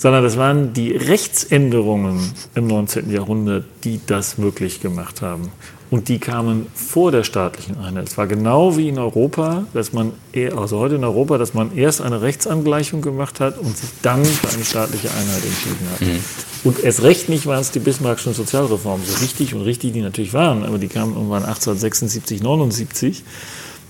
[0.03, 3.09] sondern das waren die Rechtsänderungen im 19.
[3.13, 5.53] Jahrhundert, die das möglich gemacht haben.
[5.93, 8.09] Und die kamen vor der staatlichen Einheit.
[8.09, 10.13] Es war genau wie in Europa, dass man,
[10.57, 14.53] also heute in Europa, dass man erst eine Rechtsangleichung gemacht hat und sich dann für
[14.53, 16.01] eine staatliche Einheit entschieden hat.
[16.01, 16.19] Mhm.
[16.65, 20.35] Und erst recht nicht waren es die Bismarckschen Sozialreformen, so richtig und richtig die natürlich
[20.35, 23.23] waren, aber die kamen irgendwann 1876, 79.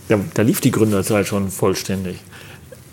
[0.09, 2.17] Da, da lief die Gründerzeit schon vollständig.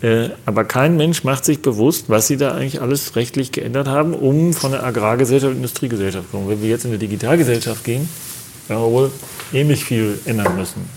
[0.02, 4.14] Äh, aber kein Mensch macht sich bewusst, was sie da eigentlich alles rechtlich geändert haben,
[4.14, 6.48] um von der Agrargesellschaft in die Industriegesellschaft zu kommen.
[6.48, 8.08] Wenn wir jetzt in eine Digitalgesellschaft gehen,
[8.68, 9.10] werden wir wohl
[9.52, 10.88] ähnlich viel ändern müssen.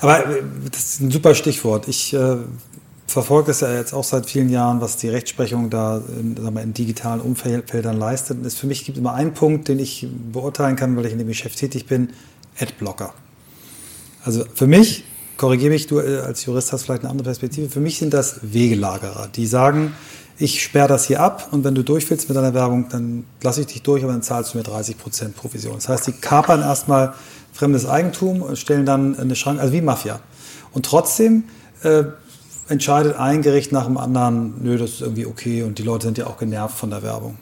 [0.00, 1.86] Aber äh, das ist ein super Stichwort.
[1.88, 2.36] Ich äh,
[3.06, 6.72] verfolge es ja jetzt auch seit vielen Jahren, was die Rechtsprechung da in, wir, in
[6.72, 8.38] digitalen Umfeldern leistet.
[8.38, 11.18] Und es für mich gibt immer einen Punkt, den ich beurteilen kann, weil ich in
[11.18, 12.10] dem Geschäft tätig bin:
[12.58, 13.12] Adblocker.
[14.24, 15.04] Also für mich
[15.40, 17.70] korrigiere mich, du äh, als Jurist hast vielleicht eine andere Perspektive.
[17.70, 19.94] Für mich sind das Wegelagerer, die sagen,
[20.36, 23.62] ich sperre das hier ab und wenn du durch willst mit deiner Werbung, dann lasse
[23.62, 25.76] ich dich durch, aber dann zahlst du mir 30% Provision.
[25.76, 27.14] Das heißt, die kapern erstmal
[27.54, 30.20] fremdes Eigentum und stellen dann eine Schranke, also wie Mafia.
[30.72, 31.44] Und trotzdem
[31.84, 32.04] äh,
[32.68, 36.18] entscheidet ein Gericht nach dem anderen, nö, das ist irgendwie okay und die Leute sind
[36.18, 37.38] ja auch genervt von der Werbung.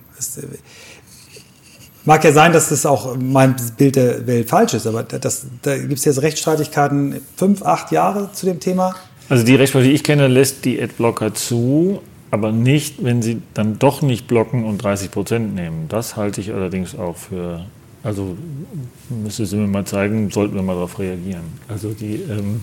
[2.09, 5.77] Mag ja sein, dass das auch mein Bild der Welt falsch ist, aber das, da
[5.77, 8.95] gibt es jetzt Rechtsstreitigkeiten fünf, acht Jahre zu dem Thema.
[9.29, 13.79] Also die Rechtsprechung, die ich kenne, lässt die Adblocker zu, aber nicht, wenn sie dann
[13.79, 15.85] doch nicht blocken und 30 Prozent nehmen.
[15.91, 17.67] Das halte ich allerdings auch für
[18.09, 18.39] also
[19.11, 21.43] müsste sie mir mal zeigen, sollten wir mal darauf reagieren.
[21.69, 22.63] Also die, ähm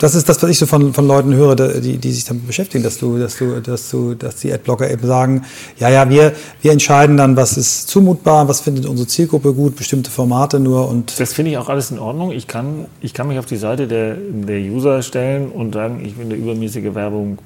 [0.00, 2.82] das ist das, was ich so von, von Leuten höre, die, die sich damit beschäftigen,
[2.82, 5.44] dass du, dass du, dass du, dass die Adblocker eben sagen,
[5.78, 10.10] ja, ja, wir, wir entscheiden dann, was ist zumutbar, was findet unsere Zielgruppe gut, bestimmte
[10.10, 11.20] Formate nur und.
[11.20, 12.32] Das finde ich auch alles in Ordnung.
[12.32, 16.14] Ich kann, ich kann mich auf die Seite der, der User stellen und sagen, ich
[16.14, 17.38] finde übermäßige Werbung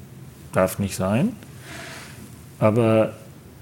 [0.51, 1.33] darf nicht sein.
[2.57, 3.11] Aber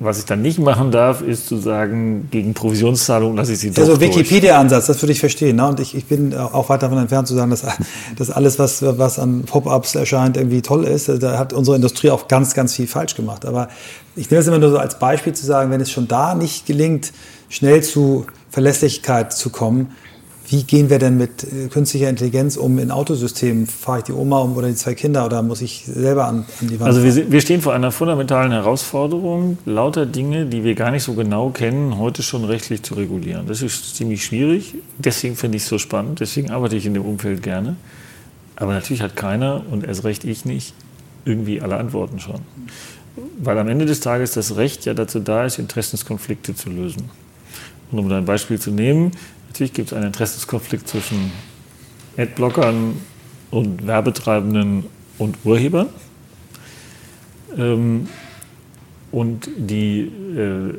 [0.03, 3.81] was ich dann nicht machen darf, ist zu sagen, gegen Provisionszahlung lasse ich sie doch
[3.81, 5.55] Also Wikipedia-Ansatz, das würde ich verstehen.
[5.55, 5.67] Ne?
[5.67, 7.63] Und ich, ich bin auch weit davon entfernt zu sagen, dass,
[8.17, 11.09] dass alles, was, was an Pop-ups erscheint, irgendwie toll ist.
[11.09, 13.45] Da hat unsere Industrie auch ganz, ganz viel falsch gemacht.
[13.45, 13.69] Aber
[14.15, 16.65] ich nehme es immer nur so als Beispiel zu sagen, wenn es schon da nicht
[16.65, 17.13] gelingt,
[17.49, 19.91] schnell zu Verlässlichkeit zu kommen,
[20.47, 23.65] wie gehen wir denn mit äh, künstlicher Intelligenz um in Autosystemen?
[23.65, 26.67] Fahre ich die Oma um oder die zwei Kinder oder muss ich selber an, an
[26.67, 26.87] die Wand?
[26.89, 31.13] Also wir, wir, stehen vor einer fundamentalen Herausforderung, lauter Dinge, die wir gar nicht so
[31.13, 33.47] genau kennen, heute schon rechtlich zu regulieren.
[33.47, 34.75] Das ist ziemlich schwierig.
[34.97, 36.19] Deswegen finde ich es so spannend.
[36.19, 37.77] Deswegen arbeite ich in dem Umfeld gerne.
[38.55, 40.73] Aber natürlich hat keiner und erst recht ich nicht
[41.25, 42.41] irgendwie alle Antworten schon.
[43.39, 47.09] Weil am Ende des Tages das Recht ja dazu da ist, Interessenskonflikte zu lösen.
[47.91, 49.11] Und um ein Beispiel zu nehmen,
[49.53, 51.31] Natürlich gibt es einen Interessenskonflikt zwischen
[52.17, 52.99] Adblockern
[53.51, 54.85] und Werbetreibenden
[55.19, 55.89] und Urhebern.
[57.55, 58.07] Ähm,
[59.11, 60.73] und die, äh,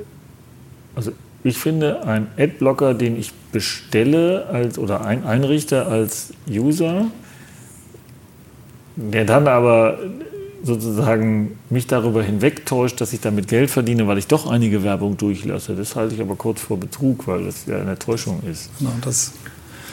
[0.96, 1.12] also
[1.44, 7.06] ich finde, ein Adblocker, den ich bestelle als, oder ein, einrichte als User,
[8.96, 10.00] der dann aber
[10.64, 15.74] sozusagen mich darüber hinwegtäuscht, dass ich damit Geld verdiene, weil ich doch einige Werbung durchlasse.
[15.74, 18.70] Das halte ich aber kurz vor Betrug, weil das ja eine Täuschung ist.
[18.80, 19.32] Ja, das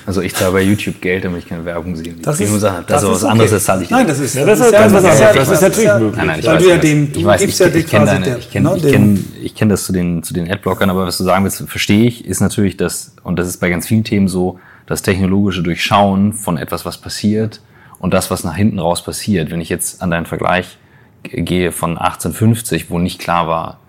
[0.06, 2.14] also ich zahle bei YouTube Geld, damit ich keine Werbung sehe.
[2.14, 3.32] Das ist, das, das ist was okay.
[3.32, 5.62] anderes, das zahle ich Nein, das ist, ja, das, ist, das, ist, ja, das ist
[5.62, 6.18] natürlich ja, möglich.
[6.18, 8.70] Nein, nein, ich weiß, ja dem, ich, weiß, ich, ja ich kenne deine, ich kenne,
[8.70, 11.44] ne, ich kenne, ich kenne das zu den, zu den Adblockern, aber was du sagen
[11.44, 15.04] willst, verstehe ich, ist natürlich das, und das ist bei ganz vielen Themen so, das
[15.04, 17.62] technologische Durchschauen von etwas, was passiert
[18.02, 19.52] und das, was nach hinten raus passiert.
[19.52, 20.80] Wenn ich jetzt an deinen Vergleich
[21.24, 23.80] gehe von 1850, wo nicht klar war,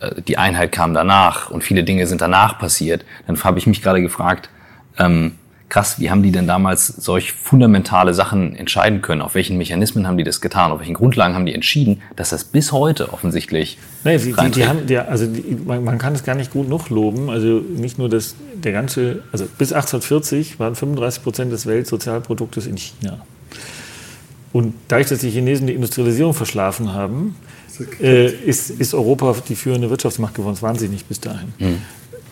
[0.00, 3.80] äh, die Einheit kam danach und viele Dinge sind danach passiert, dann habe ich mich
[3.80, 4.50] gerade gefragt,
[4.98, 5.36] ähm,
[5.68, 9.22] krass, wie haben die denn damals solch fundamentale Sachen entscheiden können?
[9.22, 10.72] Auf welchen Mechanismen haben die das getan?
[10.72, 14.66] Auf welchen Grundlagen haben die entschieden, dass das bis heute offensichtlich nee, die, die, die
[14.66, 15.28] haben, die, also
[15.64, 17.30] man, man, kann es gar nicht gut noch loben.
[17.30, 22.76] Also nicht nur das, der ganze, also bis 1840 waren 35 Prozent des Weltsozialproduktes in
[22.76, 23.24] China.
[24.52, 27.36] Und dadurch, dass die Chinesen die Industrialisierung verschlafen haben,
[28.00, 30.54] äh, ist, ist, Europa die führende Wirtschaftsmacht geworden.
[30.54, 31.52] Das waren sie nicht bis dahin.
[31.58, 31.78] Mhm.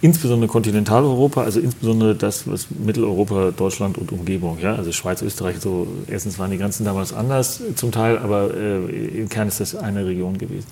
[0.01, 5.89] Insbesondere Kontinentaleuropa, also insbesondere das, was Mitteleuropa, Deutschland und Umgebung, ja, also Schweiz, Österreich, so,
[6.07, 10.07] erstens waren die Grenzen damals anders zum Teil, aber äh, im Kern ist das eine
[10.07, 10.67] Region gewesen.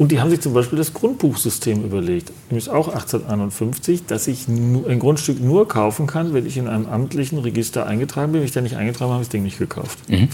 [0.00, 4.98] Und die haben sich zum Beispiel das Grundbuchsystem überlegt, nämlich auch 1851, dass ich ein
[4.98, 8.40] Grundstück nur kaufen kann, wenn ich in einem amtlichen Register eingetragen bin.
[8.40, 9.98] Wenn ich da nicht eingetragen habe, habe ich das Ding nicht gekauft.
[10.08, 10.28] Mhm.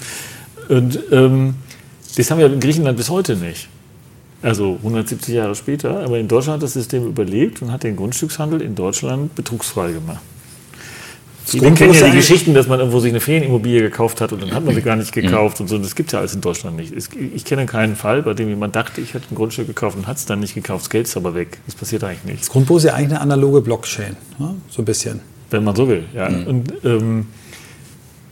[0.69, 1.55] Und ähm,
[2.17, 3.69] das haben wir in Griechenland bis heute nicht.
[4.41, 5.99] Also 170 Jahre später.
[5.99, 10.21] Aber in Deutschland hat das System überlebt und hat den Grundstückshandel in Deutschland betrugsfrei gemacht.
[11.47, 14.53] Sie kennen ja die Geschichten, dass man irgendwo sich eine Ferienimmobilie gekauft hat und dann
[14.53, 15.79] hat man sie gar nicht gekauft und so.
[15.79, 16.93] Das gibt es ja alles in Deutschland nicht.
[16.93, 20.17] Ich kenne keinen Fall, bei dem jemand dachte, ich hätte ein Grundstück gekauft und hat
[20.17, 20.83] es dann nicht gekauft.
[20.83, 21.59] Das Geld ist aber weg.
[21.67, 22.41] Das passiert eigentlich nicht.
[22.41, 24.57] Das Grundbuch ist ja eigentlich eine analoge Blockchain, ne?
[24.69, 25.21] so ein bisschen.
[25.51, 26.29] Wenn man so will, ja.
[26.29, 26.47] Mhm.
[26.49, 27.27] Und ähm,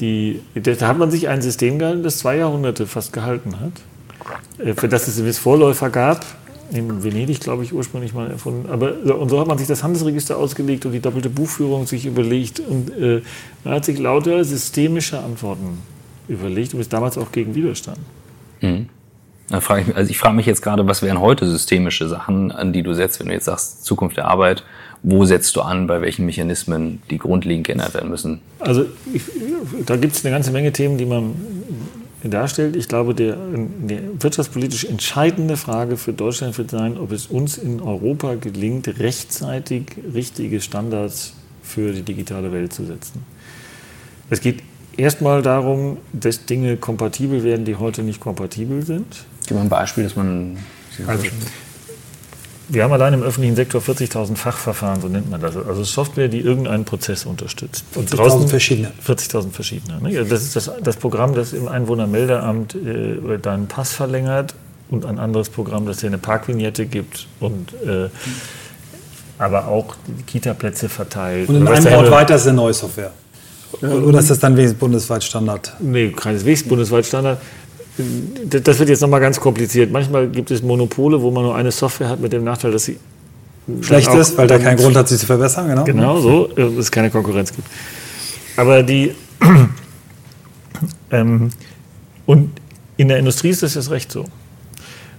[0.00, 4.66] die, da hat man sich ein System gehalten, das zwei Jahrhunderte fast gehalten hat.
[4.66, 6.26] Äh, für das es es Vorläufer gab,
[6.72, 8.68] in Venedig, glaube ich, ursprünglich mal erfunden.
[8.70, 12.60] Aber und so hat man sich das Handelsregister ausgelegt und die doppelte Buchführung sich überlegt.
[12.60, 13.22] Und äh,
[13.64, 15.78] man hat sich lauter systemische Antworten
[16.28, 17.98] überlegt und ist damals auch gegen Widerstand.
[18.60, 18.88] Mhm.
[19.60, 22.82] frage ich, also ich frage mich jetzt gerade, was wären heute systemische Sachen, an die
[22.82, 24.64] du setzt, wenn du jetzt sagst, Zukunft der Arbeit?
[25.02, 28.40] Wo setzt du an, bei welchen Mechanismen die grundlegend geändert werden müssen?
[28.58, 29.22] Also ich,
[29.84, 31.34] da gibt es eine ganze Menge Themen, die man
[32.30, 32.76] darstellt.
[32.76, 37.80] Ich glaube, der, die wirtschaftspolitisch entscheidende Frage für Deutschland wird sein, ob es uns in
[37.80, 43.22] Europa gelingt, rechtzeitig richtige Standards für die digitale Welt zu setzen.
[44.30, 44.62] Es geht
[44.96, 49.24] erstmal darum, dass Dinge kompatibel werden, die heute nicht kompatibel sind.
[49.46, 50.56] Gib mal ein Beispiel, dass man.
[51.06, 51.26] Also,
[52.68, 55.56] wir haben allein im öffentlichen Sektor 40.000 Fachverfahren, so nennt man das.
[55.56, 57.84] Also Software, die irgendeinen Prozess unterstützt.
[57.96, 58.92] 40.000 verschiedene.
[59.06, 60.00] 40.000 verschiedene.
[60.00, 60.24] Ne?
[60.24, 64.54] Das ist das, das, Programm, das im Einwohnermeldeamt äh, deinen Pass verlängert
[64.90, 68.08] und ein anderes Programm, das dir eine Parkvignette gibt und äh,
[69.38, 69.96] aber auch
[70.26, 71.48] Kita-Plätze verteilt.
[71.48, 73.12] Und in einem Ort weiter ist eine neue Software.
[73.82, 75.74] Oder ist das dann wenigstens bundesweit Standard?
[75.80, 77.40] Nee, keineswegs bundesweit Standard.
[77.96, 79.92] Das wird jetzt nochmal ganz kompliziert.
[79.92, 82.98] Manchmal gibt es Monopole, wo man nur eine Software hat mit dem Nachteil, dass sie
[83.80, 85.68] schlecht ist, weil da keinen Grund hat, sie zu verbessern.
[85.68, 87.68] Genau, genau so, dass es keine Konkurrenz gibt.
[88.56, 89.14] Aber die
[91.10, 91.50] ähm,
[92.26, 92.50] und
[92.96, 94.24] in der Industrie ist das jetzt recht so.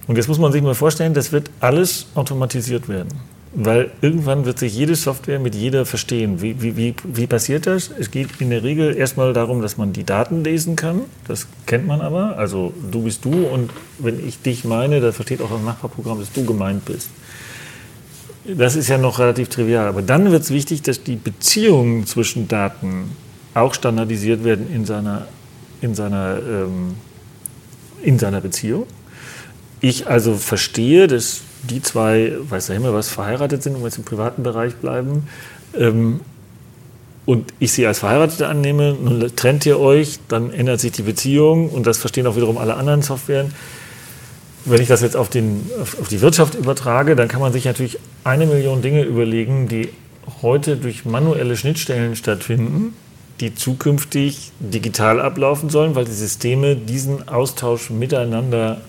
[0.07, 3.09] Und jetzt muss man sich mal vorstellen, das wird alles automatisiert werden.
[3.57, 6.41] Weil irgendwann wird sich jede Software mit jeder verstehen.
[6.41, 7.89] Wie, wie, wie, wie passiert das?
[7.97, 11.03] Es geht in der Regel erstmal darum, dass man die Daten lesen kann.
[11.25, 12.37] Das kennt man aber.
[12.37, 16.33] Also du bist du und wenn ich dich meine, dann versteht auch das Nachbarprogramm, dass
[16.33, 17.09] du gemeint bist.
[18.43, 19.87] Das ist ja noch relativ trivial.
[19.87, 23.11] Aber dann wird es wichtig, dass die Beziehungen zwischen Daten
[23.53, 25.27] auch standardisiert werden in seiner,
[25.79, 26.95] in seiner, ähm,
[28.03, 28.85] in seiner Beziehung.
[29.79, 31.39] Ich also verstehe, dass
[31.69, 35.27] die zwei, weiß der Himmel was, verheiratet sind und jetzt im privaten Bereich bleiben,
[35.77, 36.21] ähm,
[37.25, 41.69] und ich sie als Verheiratete annehme, nun trennt ihr euch, dann ändert sich die Beziehung
[41.69, 43.53] und das verstehen auch wiederum alle anderen Softwaren.
[44.63, 47.99] Wenn ich das jetzt auf, den, auf die Wirtschaft übertrage, dann kann man sich natürlich
[48.23, 49.89] eine Million Dinge überlegen, die
[50.41, 52.95] heute durch manuelle Schnittstellen stattfinden,
[53.39, 58.81] die zukünftig digital ablaufen sollen, weil die Systeme diesen Austausch miteinander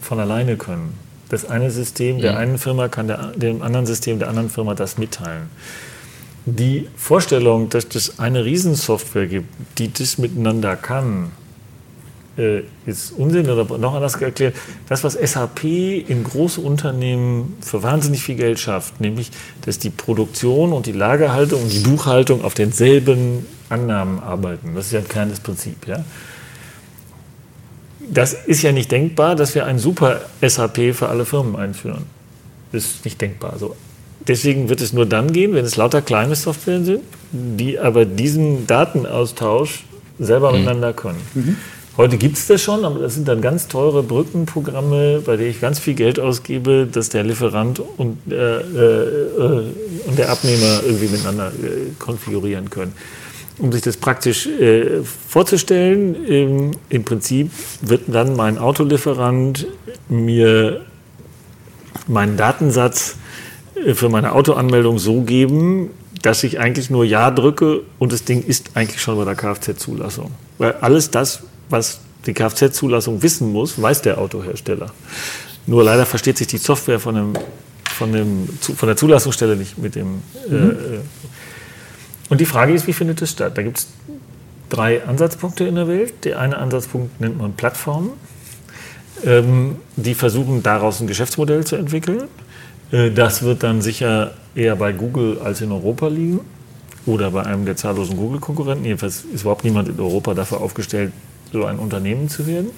[0.00, 1.03] von alleine können.
[1.34, 4.98] Das eine System der einen Firma kann der, dem anderen System der anderen Firma das
[4.98, 5.48] mitteilen.
[6.46, 11.32] Die Vorstellung, dass es eine Riesensoftware gibt, die das miteinander kann,
[12.38, 14.54] äh, ist Unsinn oder noch anders erklärt.
[14.88, 20.72] Das, was SAP in große Unternehmen für wahnsinnig viel Geld schafft, nämlich, dass die Produktion
[20.72, 24.76] und die Lagerhaltung und die Buchhaltung auf denselben Annahmen arbeiten.
[24.76, 25.88] Das ist ja ein kleines Prinzip.
[25.88, 26.04] Ja?
[28.10, 32.04] Das ist ja nicht denkbar, dass wir ein super SAP für alle Firmen einführen.
[32.72, 33.52] Das ist nicht denkbar.
[33.52, 33.76] Also
[34.26, 38.66] deswegen wird es nur dann gehen, wenn es lauter kleine Software sind, die aber diesen
[38.66, 39.84] Datenaustausch
[40.18, 40.58] selber mhm.
[40.58, 41.20] miteinander können.
[41.34, 41.56] Mhm.
[41.96, 45.60] Heute gibt es das schon, aber das sind dann ganz teure Brückenprogramme, bei denen ich
[45.60, 49.64] ganz viel Geld ausgebe, dass der Lieferant und, äh, äh,
[50.04, 52.94] und der Abnehmer irgendwie miteinander äh, konfigurieren können
[53.58, 59.66] um sich das praktisch äh, vorzustellen, ähm, im Prinzip wird dann mein Autolieferant
[60.08, 60.80] mir
[62.06, 63.16] meinen Datensatz
[63.86, 65.90] äh, für meine Autoanmeldung so geben,
[66.22, 70.32] dass ich eigentlich nur Ja drücke und das Ding ist eigentlich schon bei der Kfz-Zulassung.
[70.58, 74.90] Weil alles das, was die Kfz-Zulassung wissen muss, weiß der Autohersteller.
[75.66, 77.32] Nur leider versteht sich die Software von, dem,
[77.84, 80.70] von, dem, von der Zulassungsstelle nicht mit dem äh, mhm.
[80.70, 80.74] äh,
[82.30, 83.56] und die Frage ist, wie findet es statt?
[83.56, 83.88] Da gibt es
[84.68, 86.24] drei Ansatzpunkte in der Welt.
[86.24, 88.10] Der eine Ansatzpunkt nennt man Plattformen.
[89.24, 92.24] Ähm, die versuchen daraus ein Geschäftsmodell zu entwickeln.
[92.90, 96.40] Äh, das wird dann sicher eher bei Google als in Europa liegen
[97.06, 98.84] oder bei einem der zahllosen Google-Konkurrenten.
[98.84, 101.12] Jedenfalls ist überhaupt niemand in Europa dafür aufgestellt,
[101.52, 102.70] so ein Unternehmen zu werden.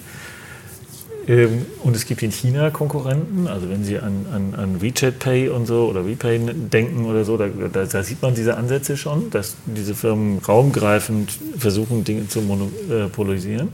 [1.27, 5.49] Ähm, und es gibt in China Konkurrenten, also wenn Sie an, an, an WeChat Pay
[5.49, 9.29] und so oder WePay denken oder so, da, da, da, sieht man diese Ansätze schon,
[9.29, 13.69] dass diese Firmen raumgreifend versuchen, Dinge zu monopolisieren.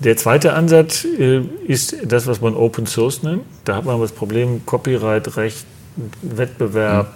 [0.00, 3.42] Der zweite Ansatz äh, ist das, was man Open Source nennt.
[3.64, 5.66] Da hat man das Problem Copyright, Recht,
[6.22, 7.08] Wettbewerb.
[7.08, 7.12] Mhm.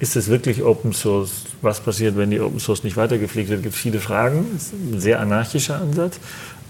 [0.00, 1.44] Ist es wirklich Open Source?
[1.60, 3.58] Was passiert, wenn die Open Source nicht weitergepflegt wird?
[3.58, 4.46] Es gibt viele Fragen.
[4.54, 6.18] Das ist ein sehr anarchischer Ansatz.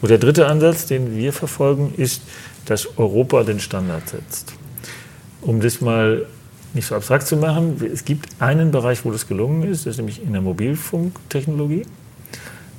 [0.03, 2.23] Und der dritte Ansatz, den wir verfolgen, ist,
[2.67, 4.53] dass Europa den Standard setzt.
[5.41, 6.27] Um das mal
[6.75, 9.97] nicht so abstrakt zu machen, es gibt einen Bereich, wo das gelungen ist, das ist
[9.99, 11.85] nämlich in der Mobilfunktechnologie.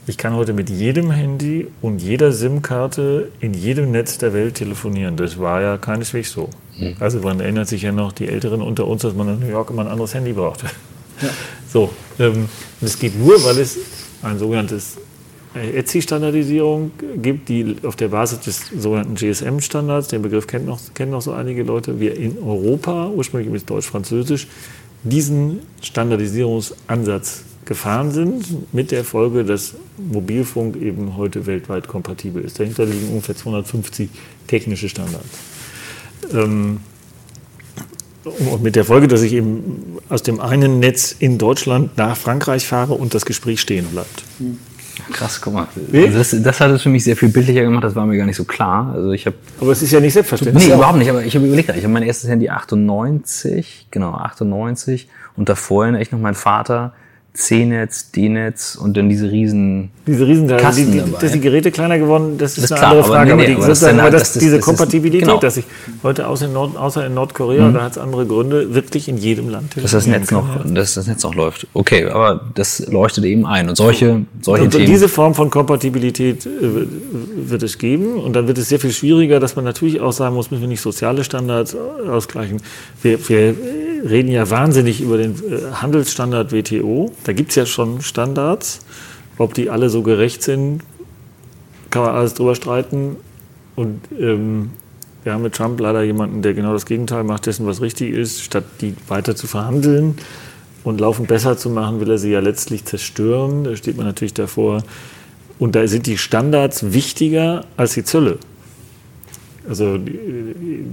[0.06, 5.16] Ich kann heute mit jedem Handy und jeder SIM-Karte in jedem Netz der Welt telefonieren.
[5.16, 6.50] Das war ja keineswegs so.
[6.78, 6.98] Mhm.
[7.00, 9.70] Also man erinnert sich ja noch, die Älteren unter uns, dass man in New York
[9.70, 10.66] immer ein anderes Handy brauchte.
[11.22, 11.30] Ja.
[11.72, 12.50] So, ähm,
[12.82, 13.80] das geht nur, weil es
[14.22, 14.98] ein sogenanntes
[15.56, 16.92] ETSI-Standardisierung
[17.22, 21.32] gibt, die auf der Basis des sogenannten GSM-Standards, den Begriff kennen noch, kennen noch so
[21.32, 24.48] einige Leute, wir in Europa, ursprünglich mit Deutsch-Französisch,
[25.04, 32.60] diesen Standardisierungsansatz gefahren sind, mit der Folge, dass Mobilfunk eben heute weltweit kompatibel ist.
[32.60, 34.10] Dahinter liegen ungefähr 250
[34.48, 35.28] technische Standards.
[36.34, 36.80] Ähm,
[38.24, 42.66] und mit der Folge, dass ich eben aus dem einen Netz in Deutschland nach Frankreich
[42.66, 44.24] fahre und das Gespräch stehen bleibt.
[45.12, 45.68] Krass, guck mal.
[45.94, 48.26] Also das, das hat es für mich sehr viel bildlicher gemacht, das war mir gar
[48.26, 48.92] nicht so klar.
[48.94, 50.68] Also ich hab, aber es ist ja nicht selbstverständlich.
[50.68, 55.08] Nee, überhaupt nicht, aber ich habe überlegt, ich habe mein erstes Handy 98, genau, 98
[55.36, 56.94] und davor echt noch mein Vater
[57.36, 61.18] C-Netz, D-Netz und dann diese riesen diese riesen Kasten die, die, dabei.
[61.20, 63.26] dass die Geräte kleiner geworden, das ist Das ist eine klar, andere aber Frage.
[63.26, 65.40] nee, Aber, nee, die, aber das dann aber das, das- diese das ist- Kompatibilität, genau.
[65.40, 65.66] dass ich
[66.04, 69.50] heute außer in, Nord, außer in Nordkorea, da hat es andere Gründe, wirklich in jedem
[69.50, 71.66] Land dass das Netz noch, dass das Netz noch läuft.
[71.74, 73.68] Okay, aber das leuchtet eben ein.
[73.68, 74.86] Und solche, solche Und Themen.
[74.86, 76.50] diese Form von Kompatibilität äh,
[77.50, 78.18] wird es geben.
[78.18, 80.68] Und dann wird es sehr viel schwieriger, dass man natürlich auch sagen muss, müssen wir
[80.68, 81.76] nicht soziale Standards
[82.08, 82.62] ausgleichen.
[83.02, 83.56] Wir, wir
[84.04, 87.12] reden ja wahnsinnig über den äh, Handelsstandard WTO.
[87.24, 88.82] Da gibt es ja schon Standards.
[89.38, 90.82] Ob die alle so gerecht sind,
[91.90, 93.16] kann man alles drüber streiten.
[93.76, 94.72] Und ähm,
[95.24, 98.44] wir haben mit Trump leider jemanden, der genau das Gegenteil macht dessen, was richtig ist.
[98.44, 100.16] Statt die weiter zu verhandeln
[100.84, 103.64] und laufend besser zu machen, will er sie ja letztlich zerstören.
[103.64, 104.84] Da steht man natürlich davor.
[105.60, 108.38] Und da sind die Standards wichtiger als die Zölle.
[109.68, 110.86] Also die, die,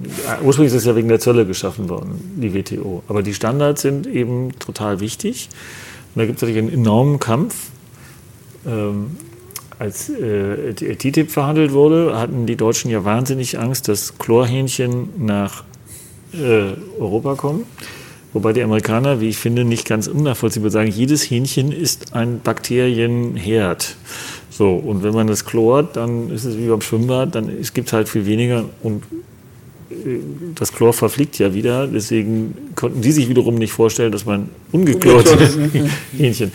[0.43, 3.03] ursprünglich ist es ja wegen der Zölle geschaffen worden, die WTO.
[3.09, 5.49] Aber die Standards sind eben total wichtig.
[6.15, 7.71] Und da gibt es natürlich einen enormen Kampf.
[8.67, 9.17] Ähm,
[9.79, 15.65] als äh, TTIP verhandelt wurde, hatten die Deutschen ja wahnsinnig Angst, dass Chlorhähnchen nach
[16.35, 17.65] äh, Europa kommen.
[18.33, 23.97] Wobei die Amerikaner, wie ich finde, nicht ganz unnachvollziehbar sagen, jedes Hähnchen ist ein Bakterienherd.
[24.61, 27.95] So, und wenn man das chlort, dann ist es wie beim Schwimmbad, dann es gibt
[27.95, 29.03] halt viel weniger und
[29.91, 30.19] äh,
[30.55, 31.87] das Chlor verfliegt ja wieder.
[31.87, 35.39] Deswegen konnten die sich wiederum nicht vorstellen, dass man ungeklorte
[36.15, 36.53] Hähnchen.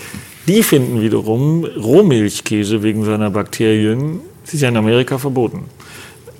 [0.48, 5.64] Die finden wiederum Rohmilchkäse wegen seiner Bakterien, das ist ja in Amerika verboten.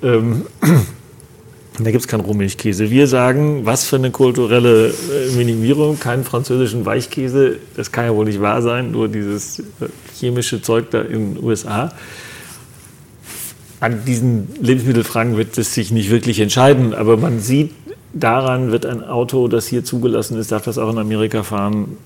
[0.04, 0.42] Ähm,
[1.80, 2.92] da gibt es keinen Rohmilchkäse.
[2.92, 8.26] Wir sagen, was für eine kulturelle äh, Minimierung, keinen französischen Weichkäse, das kann ja wohl
[8.26, 9.88] nicht wahr sein, nur dieses äh,
[10.18, 11.92] chemische Zeug da in den USA.
[13.80, 17.72] An diesen Lebensmittelfragen wird es sich nicht wirklich entscheiden, aber man sieht,
[18.14, 21.96] daran wird ein Auto, das hier zugelassen ist, darf das auch in Amerika fahren.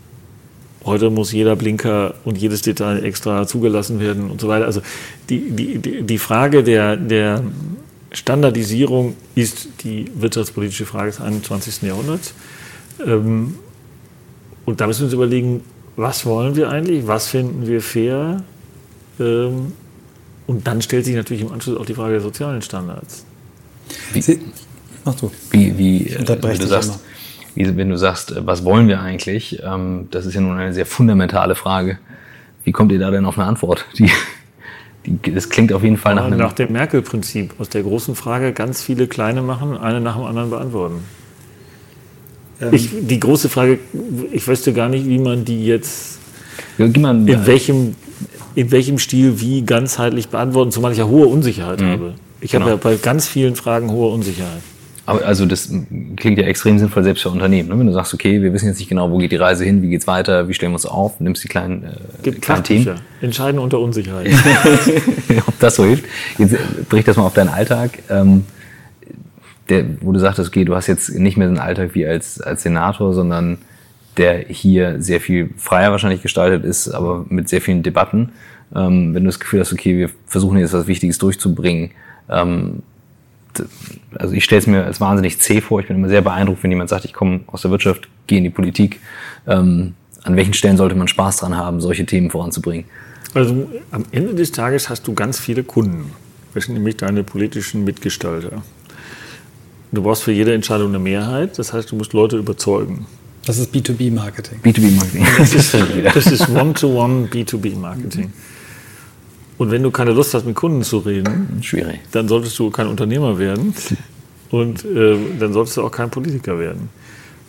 [0.84, 4.64] Heute muss jeder Blinker und jedes Detail extra zugelassen werden und so weiter.
[4.64, 4.80] Also
[5.28, 7.42] die, die, die Frage der, der
[8.12, 11.82] Standardisierung ist die wirtschaftspolitische Frage des 21.
[11.82, 12.34] Jahrhunderts.
[13.06, 13.54] Ähm,
[14.64, 15.62] und da müssen wir uns überlegen,
[15.96, 18.42] was wollen wir eigentlich, was finden wir fair?
[19.18, 19.72] Ähm,
[20.46, 23.24] und dann stellt sich natürlich im Anschluss auch die Frage der sozialen Standards.
[24.12, 24.40] Sie,
[25.04, 25.30] mach du.
[25.50, 27.00] wie, wie, wie du sagst,
[27.54, 29.62] wie, wenn du sagst, äh, was wollen wir eigentlich?
[29.62, 31.98] Ähm, das ist ja nun eine sehr fundamentale Frage.
[32.64, 33.86] Wie kommt ihr da denn auf eine Antwort?
[33.98, 34.10] Die,
[35.06, 36.38] die, das klingt auf jeden Fall nach nach, einem.
[36.38, 40.50] nach dem Merkel-Prinzip aus der großen Frage ganz viele kleine machen, eine nach dem anderen
[40.50, 41.04] beantworten.
[42.60, 43.78] Ähm, Ich, die große Frage,
[44.32, 46.18] ich wüsste gar nicht, wie man die jetzt
[46.78, 47.94] Ja, gib mal, in welchem,
[48.54, 52.14] in welchem Stil wie ganzheitlich beantworten, zumal ich ja hohe Unsicherheit habe.
[52.40, 52.76] Ich habe Genau.
[52.76, 54.60] ja bei ganz vielen Fragen hohe Unsicherheit.
[55.06, 55.68] Aber also das
[56.16, 57.68] klingt ja extrem sinnvoll, selbst für Unternehmen.
[57.68, 57.78] Ne?
[57.78, 59.88] Wenn du sagst, okay, wir wissen jetzt nicht genau, wo geht die Reise hin, wie
[59.88, 61.88] geht's weiter, wie stellen wir uns auf, nimmst die kleinen, äh,
[62.22, 62.62] Gibt kleinen.
[62.62, 63.00] Themen.
[63.20, 64.28] Entscheiden unter Unsicherheit.
[65.46, 66.04] Ob das so hilft.
[66.38, 66.58] Jetzt äh,
[66.88, 67.98] brich das mal auf deinen Alltag.
[68.08, 68.44] Ähm,
[69.70, 72.62] der, wo du sagtest, okay, du hast jetzt nicht mehr den Alltag wie als, als
[72.62, 73.58] Senator, sondern
[74.16, 78.32] der hier sehr viel freier wahrscheinlich gestaltet ist, aber mit sehr vielen Debatten.
[78.74, 81.92] Ähm, wenn du das Gefühl hast, okay, wir versuchen jetzt was Wichtiges durchzubringen,
[82.28, 82.82] ähm,
[84.16, 85.80] also ich stelle es mir als wahnsinnig zäh vor.
[85.80, 88.44] Ich bin immer sehr beeindruckt, wenn jemand sagt, ich komme aus der Wirtschaft, gehe in
[88.44, 89.00] die Politik.
[89.46, 92.84] Ähm, an welchen Stellen sollte man Spaß dran haben, solche Themen voranzubringen?
[93.34, 96.12] Also am Ende des Tages hast du ganz viele Kunden.
[96.54, 98.62] Das sind nämlich deine politischen Mitgestalter.
[99.92, 101.58] Du brauchst für jede Entscheidung eine Mehrheit.
[101.58, 103.06] Das heißt, du musst Leute überzeugen.
[103.44, 104.60] Das ist B2B-Marketing.
[104.62, 105.26] B2B-Marketing.
[105.38, 105.74] Das ist,
[106.14, 108.32] das ist One-to-One B2B-Marketing.
[109.58, 112.00] Und wenn du keine Lust hast, mit Kunden zu reden, Schwierig.
[112.12, 113.74] dann solltest du kein Unternehmer werden
[114.50, 116.88] und äh, dann solltest du auch kein Politiker werden.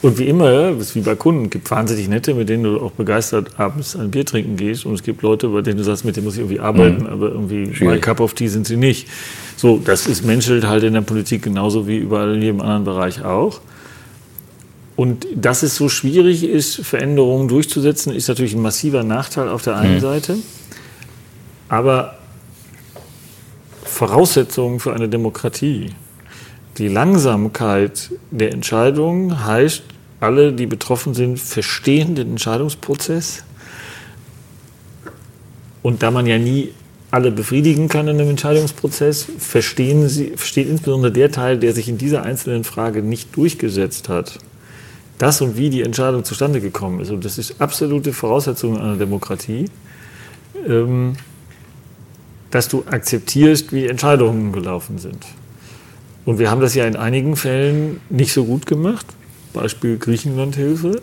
[0.02, 3.60] Und wie immer, ist wie bei Kunden, gibt wahnsinnig nette, mit denen du auch begeistert
[3.60, 4.86] abends ein Bier trinken gehst.
[4.86, 7.30] Und es gibt Leute, bei denen du sagst, mit denen muss ich irgendwie arbeiten, aber
[7.30, 8.02] irgendwie my Schwierig.
[8.02, 9.08] cup of tea sind sie nicht.
[9.58, 13.24] So, das ist menschelt halt in der Politik genauso wie überall in jedem anderen Bereich
[13.24, 13.62] auch.
[14.96, 19.78] Und dass es so schwierig ist, Veränderungen durchzusetzen, ist natürlich ein massiver Nachteil auf der
[19.78, 20.38] einen Seite.
[21.70, 22.18] Aber
[23.84, 25.92] Voraussetzungen für eine Demokratie.
[26.78, 29.84] Die Langsamkeit der Entscheidung heißt,
[30.20, 33.44] alle, die betroffen sind, verstehen den Entscheidungsprozess.
[35.82, 36.70] Und da man ja nie
[37.10, 41.98] alle befriedigen kann in einem Entscheidungsprozess, verstehen Sie, versteht insbesondere der Teil, der sich in
[41.98, 44.40] dieser einzelnen Frage nicht durchgesetzt hat,
[45.18, 47.10] das und wie die Entscheidung zustande gekommen ist.
[47.10, 49.66] Und das ist absolute Voraussetzung einer Demokratie.
[50.68, 51.16] Ähm,
[52.52, 55.26] dass du akzeptierst, wie Entscheidungen gelaufen sind.
[56.26, 59.06] Und wir haben das ja in einigen Fällen nicht so gut gemacht.
[59.54, 61.02] Beispiel Griechenlandhilfe,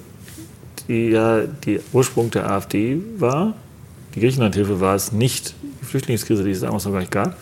[0.86, 3.54] die ja der Ursprung der AfD war.
[4.14, 7.36] Die Griechenlandhilfe war es nicht, die Flüchtlingskrise, die es damals noch gar nicht gab.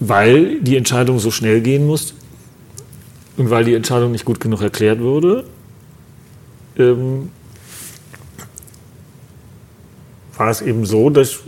[0.00, 2.14] Weil die Entscheidung so schnell gehen musste
[3.36, 5.44] und weil die Entscheidung nicht gut genug erklärt wurde,
[6.76, 7.30] ähm,
[10.36, 11.40] war es eben so, dass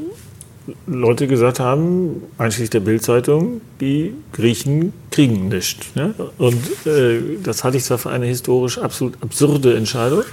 [0.87, 5.95] Leute gesagt haben, einschließlich der Bildzeitung, die Griechen kriegen nichts.
[5.95, 6.15] Ne?
[6.39, 10.25] Und äh, das halte ich zwar für eine historisch absolut absurde Entscheidung.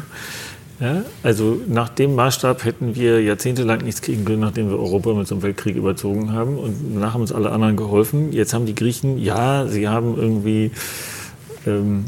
[0.80, 1.04] Ja?
[1.24, 5.36] Also nach dem Maßstab hätten wir jahrzehntelang nichts kriegen können, nachdem wir Europa mit so
[5.36, 6.58] einem Weltkrieg überzogen haben.
[6.58, 8.34] Und danach haben uns alle anderen geholfen.
[8.34, 10.72] Jetzt haben die Griechen, ja, sie haben irgendwie
[11.66, 12.06] ähm,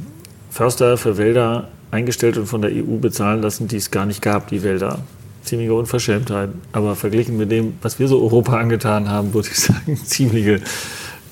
[0.49, 4.49] Förster für Wälder eingestellt und von der EU bezahlen lassen, die es gar nicht gab,
[4.49, 4.99] die Wälder
[5.47, 6.49] ziemliche Unverschämtheit.
[6.71, 10.61] Aber verglichen mit dem, was wir so Europa angetan haben, würde ich sagen, ziemliche,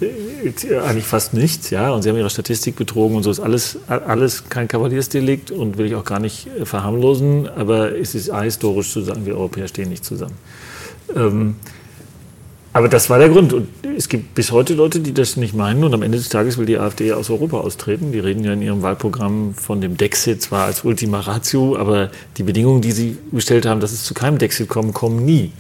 [0.01, 1.70] äh, eigentlich fast nichts.
[1.70, 1.91] Ja?
[1.91, 5.86] Und sie haben ihre Statistik betrogen und so ist alles, alles kein Kavaliersdelikt und will
[5.86, 7.47] ich auch gar nicht äh, verharmlosen.
[7.47, 10.36] Aber es ist ahistorisch zu sagen, wir Europäer stehen nicht zusammen.
[11.16, 11.55] Ähm,
[12.76, 13.53] aber das war der Grund.
[13.53, 15.86] Und es gibt bis heute Leute, die das nicht meinen.
[15.86, 18.11] Und am Ende des Tages will die AfD aus Europa austreten.
[18.11, 22.43] Die reden ja in ihrem Wahlprogramm von dem Dexit zwar als Ultima Ratio, aber die
[22.43, 25.53] Bedingungen, die sie gestellt haben, dass es zu keinem Dexit kommt, kommen nie.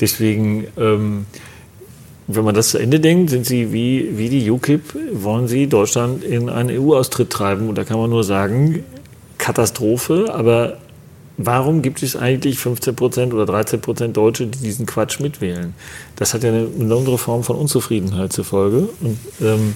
[0.00, 1.26] Deswegen, ähm,
[2.28, 6.24] wenn man das zu Ende denkt, sind sie wie, wie die UKIP, wollen sie Deutschland
[6.24, 7.68] in einen EU-Austritt treiben.
[7.68, 8.84] Und da kann man nur sagen,
[9.36, 10.78] Katastrophe, aber
[11.36, 15.74] warum gibt es eigentlich 15 Prozent oder 13 Prozent Deutsche, die diesen Quatsch mitwählen?
[16.16, 18.88] Das hat ja eine besondere Form von Unzufriedenheit zur Folge.
[19.00, 19.74] Und ähm,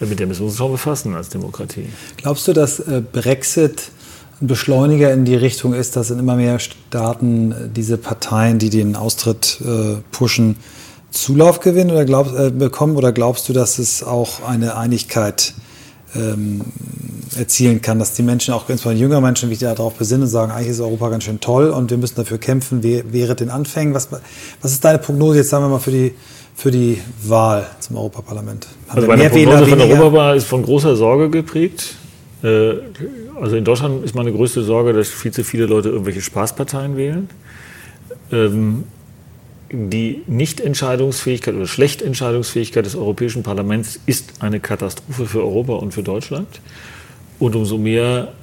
[0.00, 1.88] mit der müssen wir uns schon befassen als Demokratie.
[2.16, 3.90] Glaubst du, dass äh, Brexit
[4.40, 8.70] ein Beschleuniger in die Richtung ist, dass in immer mehr Staaten äh, diese Parteien, die
[8.70, 10.56] den Austritt äh, pushen,
[11.10, 12.96] Zulauf gewinnen oder glaubst, äh, bekommen?
[12.96, 15.54] Oder glaubst du, dass es auch eine Einigkeit
[16.14, 16.60] ähm,
[17.36, 20.68] erzielen kann, dass die Menschen, auch insbesondere jüngere Menschen, sich darauf besinnen und sagen, eigentlich
[20.68, 23.94] ist Europa ganz schön toll und wir müssen dafür kämpfen, wäre den Anfängen.
[23.94, 24.08] Was,
[24.60, 26.14] was ist deine Prognose jetzt, sagen wir mal, für die,
[26.54, 28.68] für die Wahl zum Europaparlament?
[28.88, 31.96] Haben also meine Prognose von der Europawahl ist von großer Sorge geprägt.
[32.42, 32.74] Äh,
[33.40, 37.28] also in Deutschland ist meine größte Sorge, dass viel zu viele Leute irgendwelche Spaßparteien wählen.
[39.76, 46.46] Die Nichtentscheidungsfähigkeit oder Schlechtentscheidungsfähigkeit des Europäischen Parlaments ist eine Katastrophe für Europa und für Deutschland.
[47.40, 48.34] Und umso mehr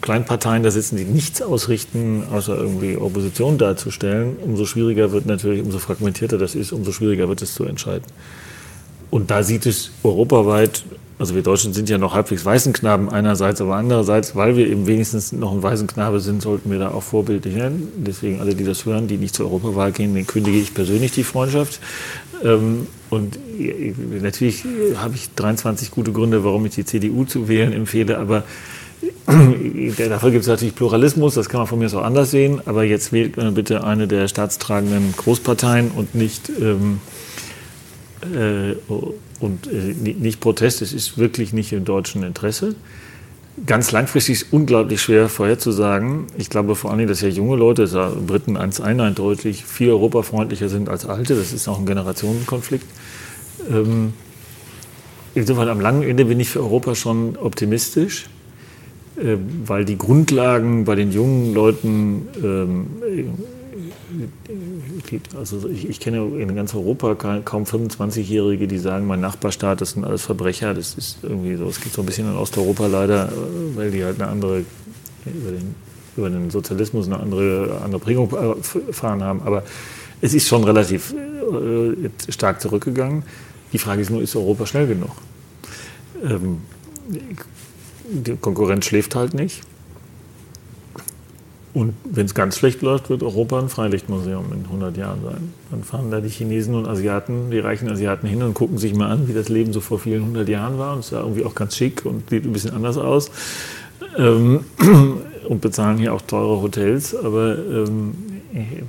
[0.00, 5.78] Kleinparteien da sitzen, die nichts ausrichten, außer irgendwie Opposition darzustellen, umso schwieriger wird natürlich, umso
[5.78, 8.06] fragmentierter das ist, umso schwieriger wird es zu entscheiden.
[9.12, 10.82] Und da sieht es europaweit
[11.20, 15.32] also wir Deutschen sind ja noch halbwegs Waisenknaben einerseits, aber andererseits, weil wir eben wenigstens
[15.32, 17.88] noch ein Waisenknabe sind, sollten wir da auch vorbildlich werden.
[17.96, 21.22] Deswegen alle, die das hören, die nicht zur Europawahl gehen, den kündige ich persönlich die
[21.22, 21.78] Freundschaft.
[22.42, 23.38] Ähm, und
[24.22, 24.64] natürlich
[24.96, 28.44] habe ich 23 gute Gründe, warum ich die CDU zu wählen empfehle, aber
[29.26, 33.12] dafür gibt es natürlich Pluralismus, das kann man von mir auch anders sehen, aber jetzt
[33.12, 37.00] wählt bitte eine der staatstragenden Großparteien und nicht ähm,
[38.22, 38.72] äh,
[39.40, 42.74] und äh, nicht Protest, es ist wirklich nicht im deutschen Interesse.
[43.66, 46.26] Ganz langfristig ist unglaublich schwer vorherzusagen.
[46.38, 50.68] Ich glaube vor allem, dass ja junge Leute, das ist Briten eins eindeutig, viel europafreundlicher
[50.68, 51.34] sind als alte.
[51.34, 52.86] Das ist auch ein Generationenkonflikt.
[53.70, 54.12] Ähm,
[55.34, 58.30] insofern am langen Ende bin ich für Europa schon optimistisch,
[59.16, 59.36] äh,
[59.66, 62.86] weil die Grundlagen bei den jungen Leuten ähm,
[65.36, 67.14] also ich, ich, kenne in ganz Europa
[67.44, 70.74] kaum 25-Jährige, die sagen, mein Nachbarstaat, das sind alles Verbrecher.
[70.74, 71.66] Das ist irgendwie so.
[71.66, 74.64] Es gibt so ein bisschen in Osteuropa leider, äh, weil die halt eine andere,
[75.24, 75.74] über den,
[76.16, 78.32] über den Sozialismus eine andere, andere Prägung
[78.88, 79.42] erfahren haben.
[79.42, 79.62] Aber
[80.20, 83.22] es ist schon relativ äh, stark zurückgegangen.
[83.72, 85.10] Die Frage ist nur, ist Europa schnell genug?
[86.24, 86.58] Ähm,
[88.04, 89.62] die Konkurrenz schläft halt nicht.
[91.72, 95.54] Und wenn es ganz schlecht läuft, wird Europa ein Freilichtmuseum in 100 Jahren sein.
[95.70, 99.10] Dann fahren da die Chinesen und Asiaten, die reichen Asiaten hin und gucken sich mal
[99.10, 100.94] an, wie das Leben so vor vielen hundert Jahren war.
[100.94, 103.30] Und es sah irgendwie auch ganz schick und sieht ein bisschen anders aus.
[104.18, 104.64] Ähm,
[105.48, 107.14] und bezahlen hier auch teure Hotels.
[107.14, 108.14] Aber ähm,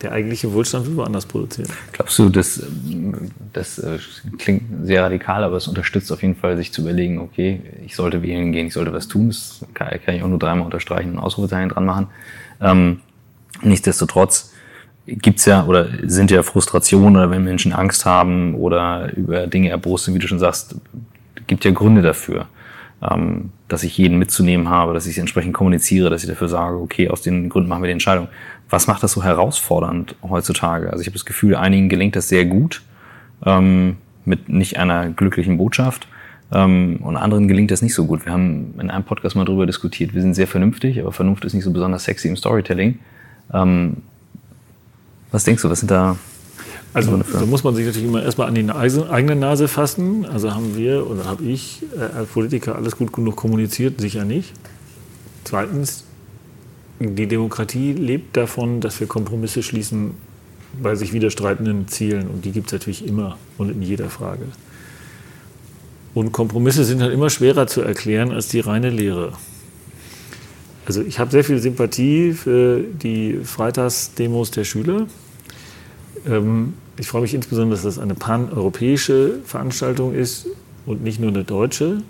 [0.02, 1.70] der eigentliche Wohlstand wird woanders produziert.
[1.92, 2.64] Glaubst du, das,
[3.54, 4.00] das äh,
[4.40, 8.24] klingt sehr radikal, aber es unterstützt auf jeden Fall, sich zu überlegen, okay, ich sollte
[8.24, 9.28] wählen gehen, ich sollte was tun.
[9.28, 12.08] Das kann, kann ich auch nur dreimal unterstreichen und Ausrufezeichen dran machen.
[12.62, 13.02] Ähm,
[13.62, 14.54] nichtsdestotrotz
[15.08, 20.06] gibt's ja oder sind ja Frustrationen oder wenn Menschen Angst haben oder über Dinge erbost
[20.06, 20.76] sind, wie du schon sagst,
[21.48, 22.48] gibt ja Gründe dafür
[23.02, 27.10] ähm, dass ich jeden mitzunehmen habe, dass ich entsprechend kommuniziere, dass ich dafür sage, okay,
[27.10, 28.28] aus den Gründen machen wir die Entscheidung.
[28.70, 30.92] Was macht das so herausfordernd heutzutage?
[30.92, 32.84] Also ich habe das Gefühl, einigen gelingt das sehr gut,
[33.46, 36.08] ähm, mit nicht einer glücklichen Botschaft.
[36.52, 38.26] Ähm, und anderen gelingt das nicht so gut.
[38.26, 41.54] Wir haben in einem Podcast mal darüber diskutiert, wir sind sehr vernünftig, aber Vernunft ist
[41.54, 43.00] nicht so besonders sexy im Storytelling.
[43.54, 43.98] Ähm,
[45.32, 46.18] was denkst du, was sind da
[46.94, 50.26] also da muss man sich natürlich immer erstmal an die eigene Nase fassen.
[50.26, 54.02] Also haben wir oder habe ich äh, als Politiker alles gut genug kommuniziert?
[54.02, 54.52] Sicher nicht.
[55.46, 56.04] Zweitens,
[57.00, 60.12] die Demokratie lebt davon, dass wir Kompromisse schließen
[60.82, 62.28] bei sich widerstreitenden Zielen.
[62.28, 64.44] Und die gibt es natürlich immer und in jeder Frage.
[66.14, 69.34] Und Kompromisse sind halt immer schwerer zu erklären als die reine Lehre.
[70.86, 75.08] Also ich habe sehr viel Sympathie für die Freitagsdemos der Schüler.
[76.28, 80.48] Ähm, ich freue mich insbesondere, dass das eine paneuropäische Veranstaltung ist
[80.86, 82.02] und nicht nur eine deutsche,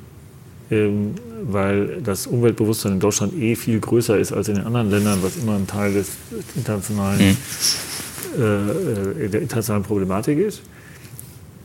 [0.71, 5.19] ähm, weil das Umweltbewusstsein in Deutschland eh viel größer ist als in den anderen Ländern,
[5.21, 6.09] was immer ein Teil des
[6.55, 8.41] internationalen, mhm.
[8.41, 10.61] äh, der internationalen Problematik ist.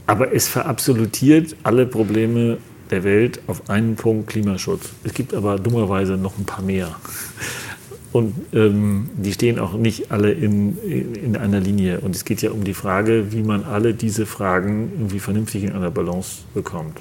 [0.07, 2.59] Aber es verabsolutiert alle Probleme
[2.91, 4.91] der Welt auf einen Punkt Klimaschutz.
[5.05, 6.95] Es gibt aber dummerweise noch ein paar mehr.
[8.13, 12.01] Und ähm, die stehen auch nicht alle in, in einer Linie.
[12.01, 15.73] Und es geht ja um die Frage, wie man alle diese Fragen irgendwie vernünftig in
[15.73, 17.01] einer Balance bekommt.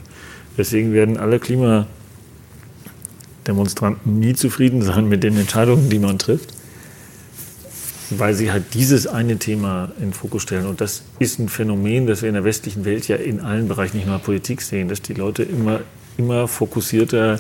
[0.58, 6.55] Deswegen werden alle Klimademonstranten nie zufrieden sein mit den Entscheidungen, die man trifft,
[8.10, 10.66] weil sie halt dieses eine Thema in den Fokus stellen.
[10.66, 13.98] Und das ist ein Phänomen, das wir in der westlichen Welt ja in allen Bereichen,
[13.98, 15.82] nicht nur Politik sehen, dass die Leute immer,
[16.18, 17.40] immer fokussierter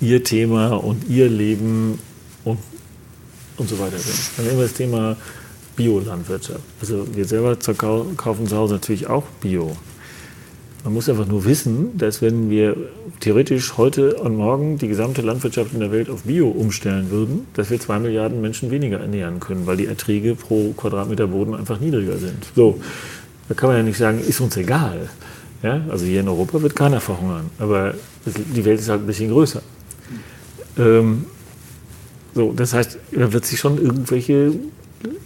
[0.00, 1.98] ihr Thema und ihr Leben
[2.44, 2.58] und
[3.58, 4.18] und so weiter sind.
[4.36, 5.16] Dann wir das Thema
[5.76, 6.60] Biolandwirtschaft.
[6.80, 9.76] Also wir selber kaufen zu Hause natürlich auch Bio.
[10.84, 12.76] Man muss einfach nur wissen, dass wenn wir
[13.20, 17.70] theoretisch heute und morgen die gesamte Landwirtschaft in der Welt auf Bio umstellen würden, dass
[17.70, 22.16] wir zwei Milliarden Menschen weniger ernähren können, weil die Erträge pro Quadratmeter Boden einfach niedriger
[22.18, 22.46] sind.
[22.54, 22.80] So,
[23.48, 25.10] da kann man ja nicht sagen, ist uns egal.
[25.62, 25.80] Ja?
[25.88, 29.62] Also hier in Europa wird keiner verhungern, aber die Welt ist halt ein bisschen größer.
[30.78, 31.26] Ähm,
[32.34, 34.52] so, das heißt, da wird sich schon irgendwelche,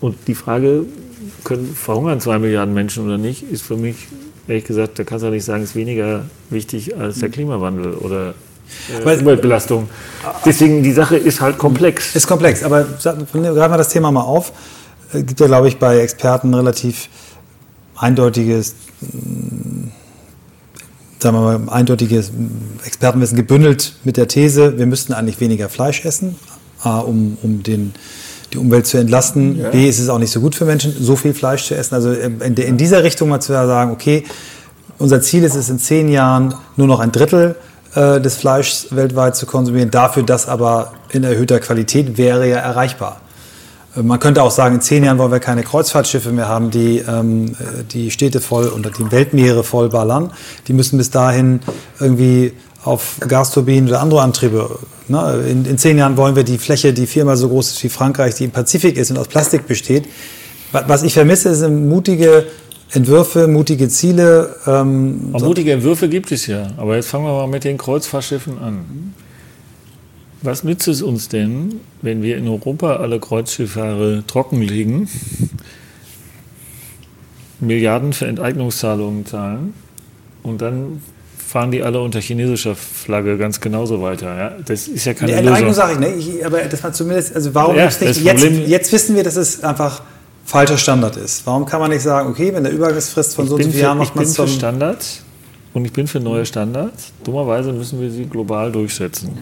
[0.01, 0.87] und die Frage,
[1.45, 4.09] können verhungern zwei Milliarden Menschen oder nicht, ist für mich,
[4.49, 8.35] ehrlich gesagt, da kannst du ja nicht sagen, ist weniger wichtig als der Klimawandel oder
[8.91, 9.89] äh, Umweltbelastung.
[10.45, 12.15] Deswegen, die Sache ist halt komplex.
[12.17, 14.53] Ist komplex, aber greifen wir das Thema mal auf.
[15.11, 17.09] Es äh, gibt ja, glaube ich, bei Experten relativ
[17.97, 19.89] eindeutiges, mm,
[21.19, 22.33] sagen wir mal, eindeutiges
[22.85, 26.37] Expertenwissen gebündelt mit der These, wir müssten eigentlich weniger Fleisch essen,
[26.83, 27.95] um, um den,
[28.53, 29.59] die Umwelt zu entlasten.
[29.59, 29.71] Ja.
[29.71, 31.95] B, ist es auch nicht so gut für Menschen, so viel Fleisch zu essen.
[31.95, 34.25] Also in, in dieser Richtung mal zu sagen, okay,
[34.99, 37.57] unser Ziel ist es in zehn Jahren nur noch ein Drittel
[37.95, 39.91] äh, des Fleischs weltweit zu konsumieren.
[39.91, 43.21] Dafür das aber in erhöhter Qualität wäre ja erreichbar.
[43.97, 46.99] Äh, man könnte auch sagen, in zehn Jahren wollen wir keine Kreuzfahrtschiffe mehr haben, die
[46.99, 47.57] ähm,
[47.93, 50.33] die Städte voll und die Weltmeere voll ballern.
[50.69, 51.61] Die müssen bis dahin
[51.99, 52.53] irgendwie
[52.85, 54.79] auf Gasturbinen oder andere Antriebe.
[55.09, 55.45] Ne?
[55.49, 58.35] In, in, zehn Jahren wollen wir die Fläche, die viermal so groß ist wie Frankreich,
[58.35, 60.09] die im Pazifik ist und aus Plastik besteht.
[60.73, 62.47] Was ich vermisse, sind mutige
[62.93, 64.57] Entwürfe, mutige Ziele.
[64.67, 66.69] Ähm, mutige Entwürfe gibt es ja.
[66.77, 69.15] Aber jetzt fangen wir mal mit den Kreuzfahrtschiffen an.
[70.41, 75.09] Was nützt es uns denn, wenn wir in Europa alle Kreuzschifffahrer trockenlegen,
[77.61, 79.75] Milliarden für Enteignungszahlungen zahlen
[80.43, 81.01] und dann
[81.53, 84.35] fahren die alle unter chinesischer Flagge ganz genauso weiter.
[84.39, 84.57] Ja?
[84.65, 85.75] Das ist ja keine nee, Lösung.
[85.75, 86.15] Sage ich, ne?
[86.15, 89.63] Ich, aber das war zumindest, also warum ja, nicht, jetzt, jetzt wissen wir, dass es
[89.63, 90.03] einfach
[90.47, 91.47] falscher Standard ist.
[91.47, 93.83] Warum kann man nicht sagen, okay, wenn der Übergangsfrist von ich so und so vielen
[93.83, 94.31] Jahren macht man es.
[94.31, 95.25] Ich bin für Standards
[95.75, 97.13] und ich bin für neue Standards.
[97.23, 99.39] Dummerweise müssen wir sie global durchsetzen.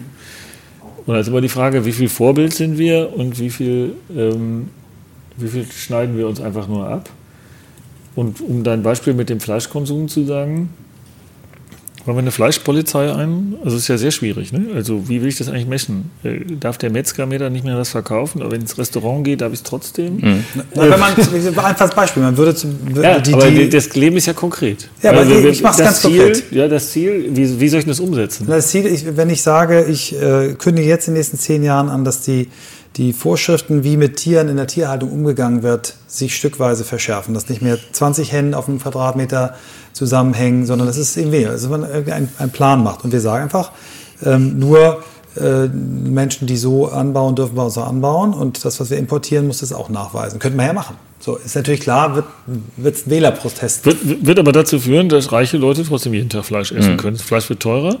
[1.05, 4.69] Und jetzt immer die Frage, wie viel Vorbild sind wir und wie viel, ähm,
[5.37, 7.09] wie viel schneiden wir uns einfach nur ab?
[8.15, 10.69] Und um dein Beispiel mit dem Fleischkonsum zu sagen,
[12.05, 13.55] wollen wir eine Fleischpolizei ein?
[13.63, 14.51] Also es ist ja sehr schwierig.
[14.51, 14.67] Ne?
[14.75, 16.11] Also wie will ich das eigentlich messen?
[16.23, 18.41] Äh, darf der Metzger mir dann nicht mehr was verkaufen?
[18.41, 20.15] Aber wenn ins Restaurant geht, darf ich es trotzdem?
[20.17, 20.43] Mhm.
[20.75, 22.55] Na, wenn man, einfaches Beispiel, man würde...
[22.55, 24.89] Zum, ja, die, aber die, das Leben ist ja konkret.
[25.01, 26.51] Ja, aber also, ich, ich mache es ganz Ziel, konkret.
[26.51, 28.47] Ja, das Ziel, wie, wie soll ich das umsetzen?
[28.47, 31.89] Das Ziel, ich, wenn ich sage, ich äh, kündige jetzt in den nächsten zehn Jahren
[31.89, 32.47] an, dass die
[32.97, 37.33] die Vorschriften, wie mit Tieren in der Tierhaltung umgegangen wird, sich stückweise verschärfen.
[37.33, 39.55] Dass nicht mehr 20 Hennen auf einem Quadratmeter
[39.93, 43.03] zusammenhängen, sondern dass es eben weniger, dass man einen, einen Plan macht.
[43.03, 43.71] Und wir sagen einfach,
[44.23, 45.03] ähm, nur
[45.39, 48.33] äh, Menschen, die so anbauen, dürfen bei uns auch anbauen.
[48.33, 50.39] Und das, was wir importieren, muss das auch nachweisen.
[50.39, 50.97] Könnten wir ja machen.
[51.19, 52.25] So, ist natürlich klar,
[52.77, 53.85] wird es Wählerprotest.
[53.85, 56.97] Wird, wird aber dazu führen, dass reiche Leute trotzdem jeden Tag Fleisch essen mhm.
[56.97, 57.17] können.
[57.17, 57.99] Das Fleisch wird teurer.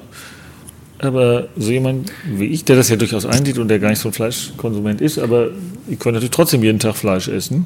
[1.01, 4.09] Aber so jemand wie ich, der das ja durchaus einsieht und der gar nicht so
[4.09, 5.47] ein Fleischkonsument ist, aber
[5.87, 7.65] ich könnte natürlich trotzdem jeden Tag Fleisch essen,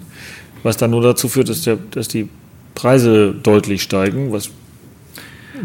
[0.64, 2.30] was dann nur dazu führt, dass, der, dass die
[2.76, 4.50] Preise deutlich steigen, was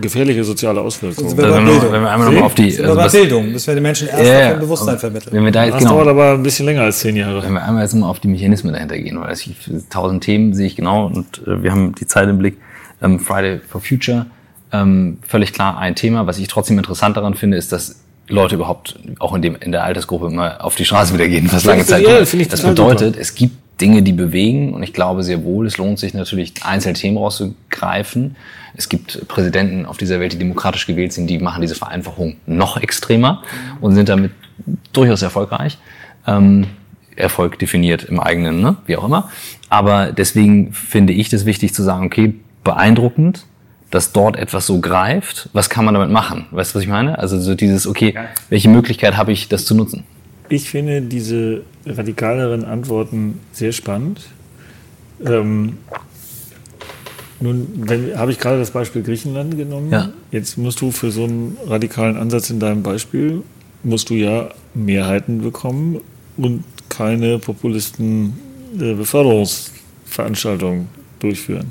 [0.00, 1.28] gefährliche soziale Auswirkungen.
[1.28, 3.82] Also wenn, wir, wenn wir einmal nochmal auf die also was, Bildung, dass wir den
[3.82, 5.32] Menschen erst ja, auf Bewusstsein vermitteln.
[5.32, 7.42] Wenn wir da jetzt, das genau, dauert aber ein bisschen länger als zehn Jahre.
[7.42, 9.48] Wenn wir einmal jetzt mal auf die Mechanismen dahinter gehen, weil es
[9.90, 12.56] tausend Themen sehe ich genau und äh, wir haben die Zeit im Blick.
[13.02, 14.26] Ähm, Friday for Future
[14.72, 16.26] ähm, völlig klar ein Thema.
[16.26, 19.84] Was ich trotzdem interessant daran finde, ist, dass Leute überhaupt auch in, dem, in der
[19.84, 23.20] Altersgruppe immer auf die Straße wieder gehen, was lange Zeit ja, Das bedeutet, super.
[23.20, 26.94] es gibt Dinge, die bewegen und ich glaube sehr wohl, es lohnt sich natürlich, einzelne
[26.94, 28.36] Themen rauszugreifen.
[28.76, 32.76] Es gibt Präsidenten auf dieser Welt, die demokratisch gewählt sind, die machen diese Vereinfachung noch
[32.76, 33.42] extremer
[33.80, 34.32] und sind damit
[34.92, 35.78] durchaus erfolgreich.
[36.26, 36.66] Ähm,
[37.16, 38.76] Erfolg definiert im eigenen, ne?
[38.86, 39.30] wie auch immer.
[39.68, 43.46] Aber deswegen finde ich das wichtig zu sagen, okay, beeindruckend,
[43.90, 46.46] dass dort etwas so greift, was kann man damit machen?
[46.52, 47.18] Weißt du, was ich meine?
[47.18, 48.14] Also so dieses, okay,
[48.48, 50.04] welche Möglichkeit habe ich, das zu nutzen?
[50.48, 54.22] Ich finde diese radikaleren Antworten sehr spannend.
[55.24, 55.78] Ähm,
[57.40, 57.86] nun
[58.16, 59.90] habe ich gerade das Beispiel Griechenland genommen.
[59.90, 60.10] Ja.
[60.30, 63.42] Jetzt musst du für so einen radikalen Ansatz in deinem Beispiel,
[63.82, 66.00] musst du ja Mehrheiten bekommen
[66.36, 68.34] und keine Populisten
[68.78, 70.88] äh, Beförderungsveranstaltungen
[71.18, 71.70] durchführen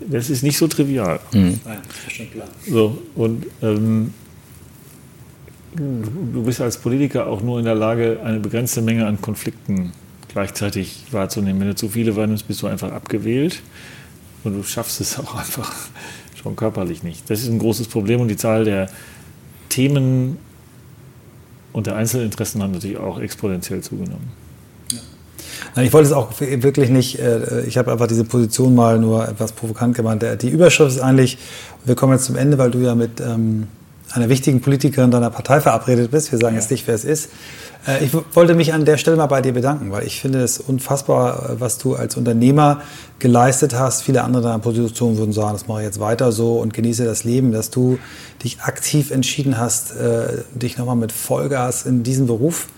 [0.00, 1.20] das ist nicht so trivial.
[1.32, 1.60] Mhm.
[1.64, 2.48] Nein, das ist schon klar.
[2.66, 4.12] So, und ähm,
[5.74, 9.92] du bist als Politiker auch nur in der Lage, eine begrenzte Menge an Konflikten
[10.28, 11.60] gleichzeitig wahrzunehmen.
[11.60, 13.62] Wenn du zu viele wahrnimmst, bist du einfach abgewählt
[14.44, 15.74] und du schaffst es auch einfach
[16.40, 17.28] schon körperlich nicht.
[17.28, 18.88] Das ist ein großes Problem und die Zahl der
[19.68, 20.38] Themen
[21.72, 24.32] und der Einzelinteressen haben natürlich auch exponentiell zugenommen.
[25.74, 29.28] Nein, ich wollte es auch wirklich nicht, äh, ich habe einfach diese Position mal nur
[29.28, 30.24] etwas provokant gemeint.
[30.42, 31.38] Die Überschrift ist eigentlich,
[31.84, 33.68] wir kommen jetzt zum Ende, weil du ja mit ähm,
[34.12, 36.32] einer wichtigen Politikerin deiner Partei verabredet bist.
[36.32, 36.60] Wir sagen ja.
[36.60, 37.30] jetzt nicht, wer es ist.
[37.86, 40.58] Äh, ich wollte mich an der Stelle mal bei dir bedanken, weil ich finde es
[40.58, 42.82] unfassbar, äh, was du als Unternehmer
[43.18, 44.02] geleistet hast.
[44.02, 47.24] Viele andere deiner Position würden sagen, das mache ich jetzt weiter so und genieße das
[47.24, 47.98] Leben, dass du
[48.42, 49.94] dich aktiv entschieden hast,
[50.54, 52.68] dich nochmal mit Vollgas in diesen Beruf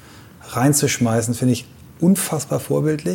[0.48, 1.66] reinzuschmeißen, finde ich
[2.00, 3.06] unfassbar vorbildlich